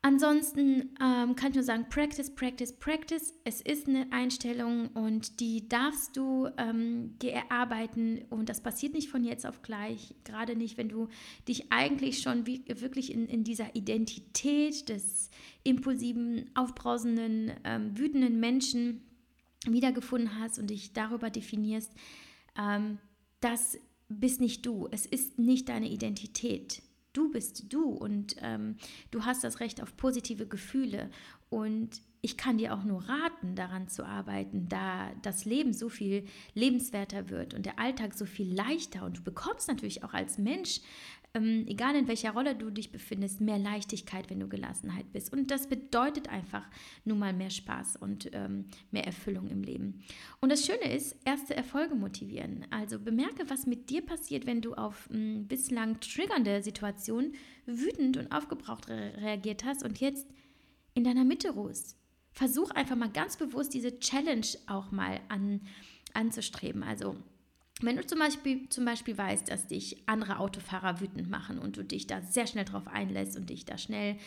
[0.04, 3.36] Ansonsten ähm, kann ich nur sagen, Practice, Practice, Practice.
[3.44, 9.24] Es ist eine Einstellung und die darfst du ähm, erarbeiten und das passiert nicht von
[9.24, 11.08] jetzt auf gleich, gerade nicht, wenn du
[11.48, 15.30] dich eigentlich schon wie, wirklich in, in dieser Identität des
[15.64, 19.04] impulsiven, aufbrausenden, ähm, wütenden Menschen
[19.68, 21.94] wiedergefunden hast und dich darüber definierst,
[22.58, 22.98] ähm,
[23.40, 23.78] dass
[24.20, 24.88] bist nicht du.
[24.92, 26.82] Es ist nicht deine Identität.
[27.14, 28.78] Du bist du und ähm,
[29.12, 31.10] du hast das Recht auf positive Gefühle.
[31.50, 36.26] Und ich kann dir auch nur raten, daran zu arbeiten, da das Leben so viel
[36.54, 39.04] lebenswerter wird und der Alltag so viel leichter.
[39.04, 40.82] Und du bekommst natürlich auch als Mensch
[41.34, 45.32] ähm, egal in welcher Rolle du dich befindest, mehr Leichtigkeit, wenn du Gelassenheit bist.
[45.32, 46.68] Und das bedeutet einfach
[47.06, 50.04] nun mal mehr Spaß und ähm, mehr Erfüllung im Leben.
[50.42, 52.66] Und das Schöne ist, erste Erfolge motivieren.
[52.70, 57.34] Also bemerke, was mit dir passiert, wenn du auf mh, hm, bislang triggernde Situationen
[57.66, 60.28] wütend und aufgebraucht re reagiert hast und jetzt
[60.94, 61.98] in deiner Mitte ruhst.
[62.34, 65.62] Versuch einfach mal ganz bewusst diese Challenge auch mal an,
[66.14, 66.84] anzustreben.
[66.84, 67.16] Also
[67.84, 71.84] wenn du zum Beispiel, zum Beispiel weißt, dass dich andere Autofahrer wütend machen und du
[71.84, 74.18] dich da sehr schnell drauf einlässt und dich da schnell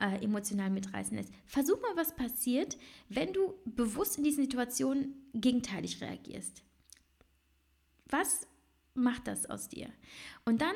[0.00, 2.76] äh, emotional mitreißen lässt, versuch mal, was passiert,
[3.08, 6.62] wenn du bewusst in diesen Situationen gegenteilig reagierst.
[8.06, 8.46] Was
[8.94, 9.88] macht das aus dir?
[10.44, 10.74] Und dann,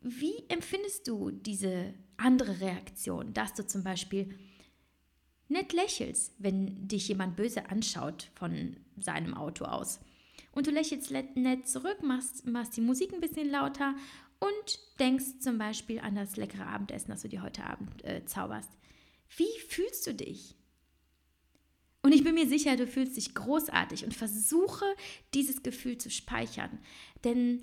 [0.00, 4.38] wie empfindest du diese andere Reaktion, dass du zum Beispiel
[5.48, 10.00] nett lächelst, wenn dich jemand böse anschaut von seinem Auto aus?
[10.56, 13.94] Und du lächelst nett zurück, machst, machst die Musik ein bisschen lauter
[14.40, 18.70] und denkst zum Beispiel an das leckere Abendessen, das du dir heute Abend äh, zauberst.
[19.36, 20.56] Wie fühlst du dich?
[22.00, 24.86] Und ich bin mir sicher, du fühlst dich großartig und versuche
[25.34, 26.78] dieses Gefühl zu speichern.
[27.24, 27.62] Denn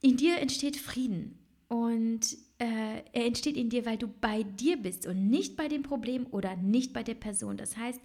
[0.00, 1.40] in dir entsteht Frieden.
[1.66, 5.82] Und äh, er entsteht in dir, weil du bei dir bist und nicht bei dem
[5.82, 7.56] Problem oder nicht bei der Person.
[7.56, 8.00] Das heißt,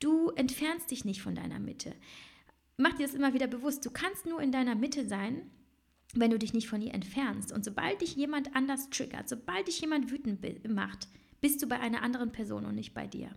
[0.00, 1.94] du entfernst dich nicht von deiner Mitte
[2.76, 3.84] mach dir das immer wieder bewusst.
[3.84, 5.50] Du kannst nur in deiner Mitte sein,
[6.14, 7.52] wenn du dich nicht von ihr entfernst.
[7.52, 11.08] Und sobald dich jemand anders triggert, sobald dich jemand wütend macht,
[11.40, 13.30] bist du bei einer anderen Person und nicht bei dir.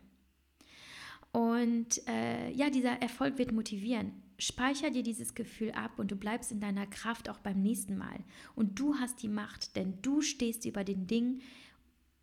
[1.32, 4.24] Und äh, ja, dieser Erfolg wird motivieren.
[4.40, 8.24] Speicher dir dieses Gefühl ab und du bleibst in deiner Kraft auch beim nächsten Mal.
[8.56, 11.42] Und du hast die Macht, denn du stehst über den Dingen,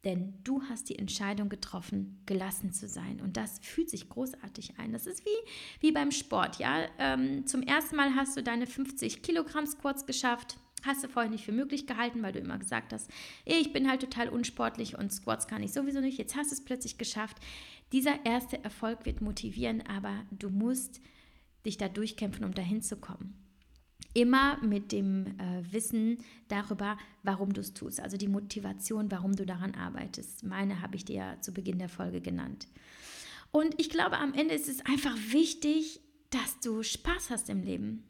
[0.06, 3.20] Denn du hast die Entscheidung getroffen, gelassen zu sein.
[3.20, 4.92] Und das fühlt sich großartig ein.
[4.92, 5.50] Das ist wie,
[5.80, 6.60] wie beim Sport.
[6.60, 6.86] Ja?
[6.98, 10.58] Ähm, zum ersten Mal hast du deine 50 Kilogramm Squats geschafft.
[10.84, 13.10] Hast du vorher nicht für möglich gehalten, weil du immer gesagt hast,
[13.44, 16.18] ich bin halt total unsportlich und Squats kann ich sowieso nicht.
[16.18, 17.38] Jetzt hast du es plötzlich geschafft.
[17.90, 21.00] Dieser erste Erfolg wird motivieren, aber du musst
[21.64, 23.45] dich da durchkämpfen, um dahin zu kommen.
[24.16, 26.16] Immer mit dem äh, Wissen
[26.48, 28.00] darüber, warum du es tust.
[28.00, 30.42] Also die Motivation, warum du daran arbeitest.
[30.42, 32.66] Meine habe ich dir ja zu Beginn der Folge genannt.
[33.50, 36.00] Und ich glaube, am Ende ist es einfach wichtig,
[36.30, 38.04] dass du Spaß hast im Leben.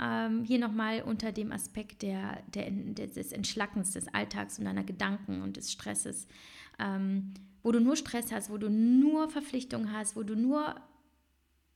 [0.00, 5.42] Ähm, hier nochmal unter dem Aspekt der, der, des Entschlackens des Alltags und deiner Gedanken
[5.42, 6.26] und des Stresses,
[6.78, 10.74] ähm, wo du nur Stress hast, wo du nur Verpflichtungen hast, wo du nur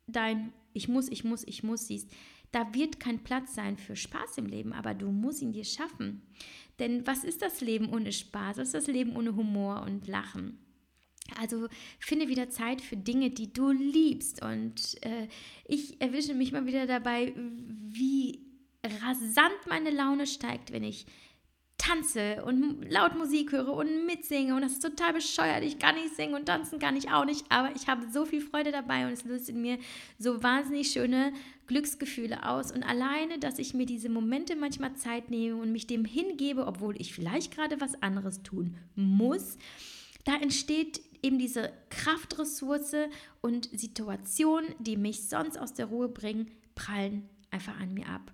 [0.07, 2.11] dein Ich muss, ich muss, ich muss siehst
[2.53, 6.23] da wird kein Platz sein für Spaß im Leben, aber du musst ihn dir schaffen.
[6.79, 8.57] Denn was ist das Leben ohne Spaß?
[8.57, 10.59] Was ist das Leben ohne Humor und Lachen?
[11.39, 14.43] Also finde wieder Zeit für Dinge, die du liebst.
[14.43, 15.29] Und äh,
[15.67, 18.41] ich erwische mich mal wieder dabei, wie
[18.85, 21.07] rasant meine Laune steigt, wenn ich
[21.81, 25.65] tanze und laut Musik höre und mitsinge und das ist total bescheuert.
[25.65, 28.43] Ich kann nicht singen und tanzen kann ich auch nicht, aber ich habe so viel
[28.43, 29.79] Freude dabei und es löst in mir
[30.19, 31.33] so wahnsinnig schöne
[31.67, 32.71] Glücksgefühle aus.
[32.71, 37.01] Und alleine, dass ich mir diese Momente manchmal Zeit nehme und mich dem hingebe, obwohl
[37.01, 39.57] ich vielleicht gerade was anderes tun muss,
[40.25, 43.09] da entsteht eben diese Kraftressource
[43.41, 48.33] und Situationen, die mich sonst aus der Ruhe bringen, prallen einfach an mir ab.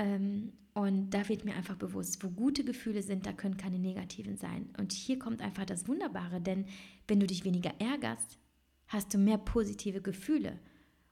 [0.00, 4.36] Ähm, und da wird mir einfach bewusst, wo gute Gefühle sind, da können keine negativen
[4.36, 4.70] sein.
[4.78, 6.64] Und hier kommt einfach das Wunderbare, denn
[7.06, 8.38] wenn du dich weniger ärgerst,
[8.86, 10.58] hast du mehr positive Gefühle.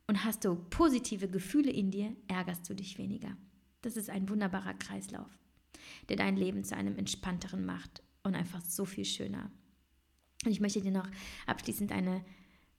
[0.06, 3.36] Und hast du positive Gefühle in dir, ärgerst du dich weniger.
[3.82, 5.28] Das ist ein wunderbarer Kreislauf,
[6.08, 9.50] der dein Leben zu einem entspannteren macht und einfach so viel schöner.
[10.46, 11.08] Und ich möchte dir noch
[11.46, 12.24] abschließend eine,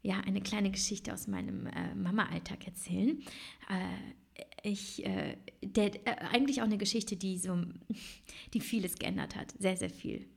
[0.01, 3.21] ja, eine kleine Geschichte aus meinem äh, Mama-Alltag erzählen.
[3.69, 7.57] Äh, ich, äh, der, äh, eigentlich auch eine Geschichte, die so,
[8.53, 10.27] die vieles geändert hat, sehr, sehr viel.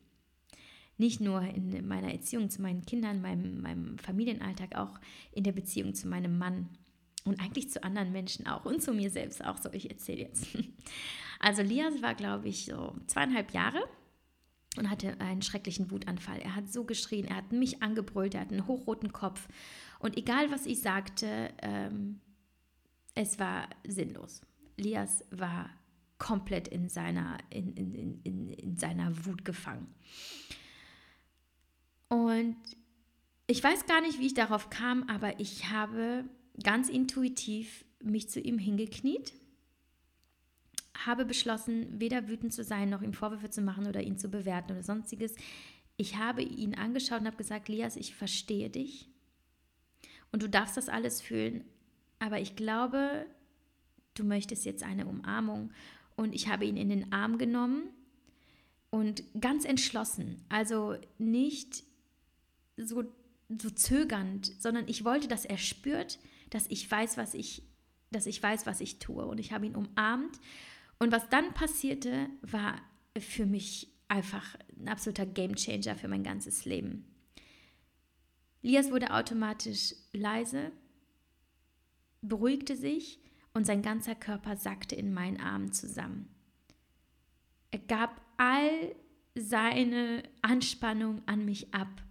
[0.99, 5.01] Nicht nur in meiner Erziehung zu meinen Kindern, meinem, meinem Familienalltag, auch
[5.33, 6.69] in der Beziehung zu meinem Mann
[7.25, 9.59] und eigentlich zu anderen Menschen auch und zu mir selbst auch.
[9.59, 10.47] So, ich erzähle jetzt.
[11.45, 13.83] Also Lias war, glaube ich, so zweieinhalb Jahre
[14.79, 16.39] und hatte einen schrecklichen Wutanfall.
[16.39, 19.49] Er hat so geschrien, er hat mich angebrüllt, er hat einen hochroten Kopf
[19.99, 22.21] und egal was ich sagte, ähm,
[23.15, 24.43] es war sinnlos.
[24.77, 25.71] Lias war
[26.19, 29.93] komplett in seiner, in, in, in, in seiner Wut gefangen.
[32.09, 32.57] Und
[33.47, 36.25] ich weiß gar nicht, wie ich darauf kam, aber ich habe
[36.63, 39.33] ganz intuitiv mich zu ihm hingekniet,
[40.95, 44.73] habe beschlossen, weder wütend zu sein, noch ihm Vorwürfe zu machen oder ihn zu bewerten
[44.73, 45.35] oder sonstiges.
[45.97, 49.09] Ich habe ihn angeschaut und habe gesagt, Lias, ich verstehe dich
[50.31, 51.65] und du darfst das alles fühlen,
[52.23, 53.27] aber ich glaube,
[54.15, 55.73] du möchtest jetzt eine Umarmung.
[56.15, 57.89] Und ich habe ihn in den Arm genommen
[58.91, 61.83] und ganz entschlossen, also nicht
[62.77, 63.03] so,
[63.49, 66.21] so zögernd, sondern ich wollte, dass er spürt,
[66.51, 67.65] dass ich weiß, was ich,
[68.13, 69.27] dass ich weiß, was ich tue.
[69.27, 70.39] Und ich habe ihn umarmt.
[71.01, 72.81] Und was dann passierte, war
[73.19, 77.05] für mich einfach ein absoluter Gamechanger für mein ganzes Leben.
[78.61, 80.71] Lias wurde automatisch leise,
[82.23, 83.21] beruhigte sich
[83.53, 86.29] und sein ganzer Körper sackte in meinen Armen zusammen.
[87.71, 88.95] Er gab all
[89.35, 92.03] seine Anspannung an mich ab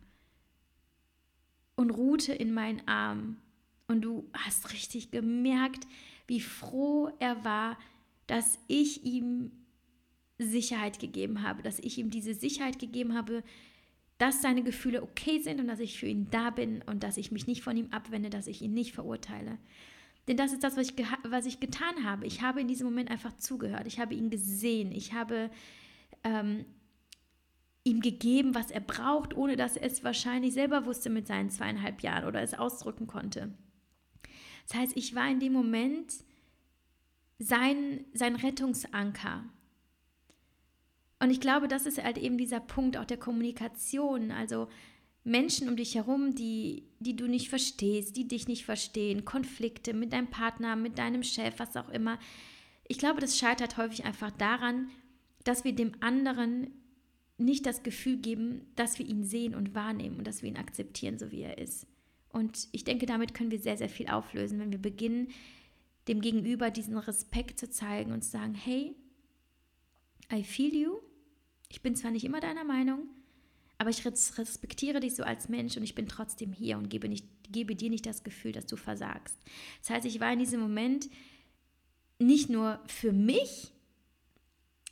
[1.76, 3.42] und ruhte in meinen Armen.
[3.88, 5.86] Und du hast richtig gemerkt,
[6.28, 7.78] wie froh er war,
[8.28, 9.52] dass ich ihm
[10.38, 13.44] Sicherheit gegeben habe, dass ich ihm diese Sicherheit gegeben habe,
[14.18, 17.32] dass seine Gefühle okay sind und dass ich für ihn da bin und dass ich
[17.32, 19.58] mich nicht von ihm abwende, dass ich ihn nicht verurteile.
[20.28, 22.26] Denn das ist das, was ich, was ich getan habe.
[22.26, 23.88] Ich habe in diesem Moment einfach zugehört.
[23.88, 24.92] Ich habe ihn gesehen.
[24.92, 25.50] Ich habe
[26.24, 26.66] ähm,
[27.84, 32.02] ihm gegeben, was er braucht, ohne dass er es wahrscheinlich selber wusste mit seinen zweieinhalb
[32.02, 33.54] Jahren oder es ausdrücken konnte.
[34.68, 36.14] Das heißt, ich war in dem Moment
[37.40, 39.44] sein, sein Rettungsanker.
[41.20, 44.32] Und ich glaube, das ist halt eben dieser Punkt auch der Kommunikation.
[44.32, 44.68] Also
[45.24, 50.14] Menschen um dich herum, die, die du nicht verstehst, die dich nicht verstehen, Konflikte mit
[50.14, 52.18] deinem Partner, mit deinem Chef, was auch immer.
[52.88, 54.90] Ich glaube, das scheitert häufig einfach daran,
[55.44, 56.72] dass wir dem anderen
[57.38, 61.18] nicht das Gefühl geben, dass wir ihn sehen und wahrnehmen und dass wir ihn akzeptieren,
[61.18, 61.88] so wie er ist.
[62.30, 65.30] Und ich denke, damit können wir sehr, sehr viel auflösen, wenn wir beginnen,
[66.08, 68.96] dem Gegenüber diesen Respekt zu zeigen und zu sagen, hey,
[70.32, 70.98] I feel you.
[71.70, 73.08] Ich bin zwar nicht immer deiner Meinung,
[73.82, 77.26] aber ich respektiere dich so als Mensch und ich bin trotzdem hier und gebe, nicht,
[77.52, 79.36] gebe dir nicht das Gefühl, dass du versagst.
[79.80, 81.10] Das heißt, ich war in diesem Moment
[82.20, 83.72] nicht nur für mich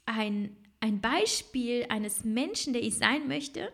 [0.08, 3.72] ein, ein Beispiel eines Menschen, der ich sein möchte,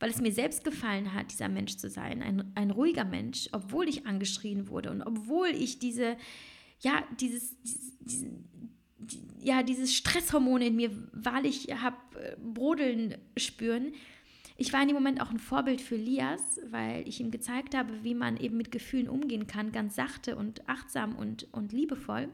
[0.00, 3.90] weil es mir selbst gefallen hat, dieser Mensch zu sein, ein, ein ruhiger Mensch, obwohl
[3.90, 6.16] ich angeschrien wurde und obwohl ich diese,
[6.80, 7.60] ja, dieses,
[8.00, 8.30] dieses,
[9.40, 13.92] ja, dieses Stresshormon in mir wahrlich habe äh, brodeln spüren.
[14.56, 18.02] Ich war in dem Moment auch ein Vorbild für Lias, weil ich ihm gezeigt habe,
[18.02, 22.28] wie man eben mit Gefühlen umgehen kann, ganz sachte und achtsam und, und liebevoll.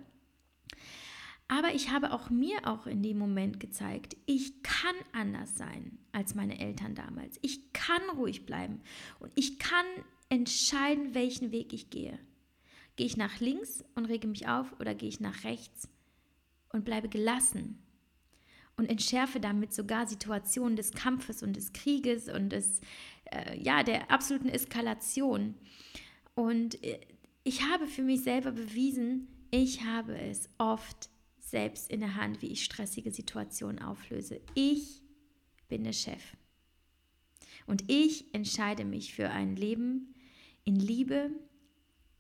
[1.49, 6.35] Aber ich habe auch mir auch in dem Moment gezeigt, ich kann anders sein als
[6.35, 7.39] meine Eltern damals.
[7.43, 8.81] Ich kann ruhig bleiben
[9.21, 9.85] und ich kann
[10.31, 12.19] entscheiden, welchen Weg ich gehe.
[12.97, 15.91] Gehe ich nach links und rege mich auf oder gehe ich nach rechts
[16.75, 17.79] und bleibe gelassen
[18.77, 22.81] und entschärfe damit sogar Situationen des Kampfes und des Krieges und des,
[23.31, 25.55] äh, ja, der absoluten Eskalation.
[26.35, 27.01] Und äh,
[27.45, 31.09] ich habe für mich selber bewiesen, ich habe es oft
[31.39, 34.41] selbst in der Hand, wie ich stressige Situationen auflöse.
[34.55, 35.03] Ich
[35.69, 36.37] bin der Chef.
[37.67, 40.15] Und ich entscheide mich für ein Leben
[40.65, 41.31] in Liebe,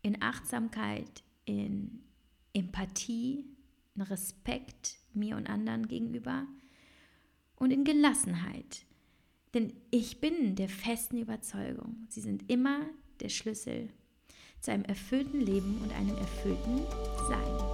[0.03, 2.05] in Achtsamkeit, in
[2.53, 3.54] Empathie,
[3.95, 6.47] in Respekt mir und anderen gegenüber
[7.57, 8.84] und in Gelassenheit.
[9.55, 12.80] Denn ich bin der festen Überzeugung, sie sind immer
[13.20, 13.88] der Schlüssel
[14.61, 16.78] zu einem erfüllten Leben und einem erfüllten
[17.28, 17.74] Sein.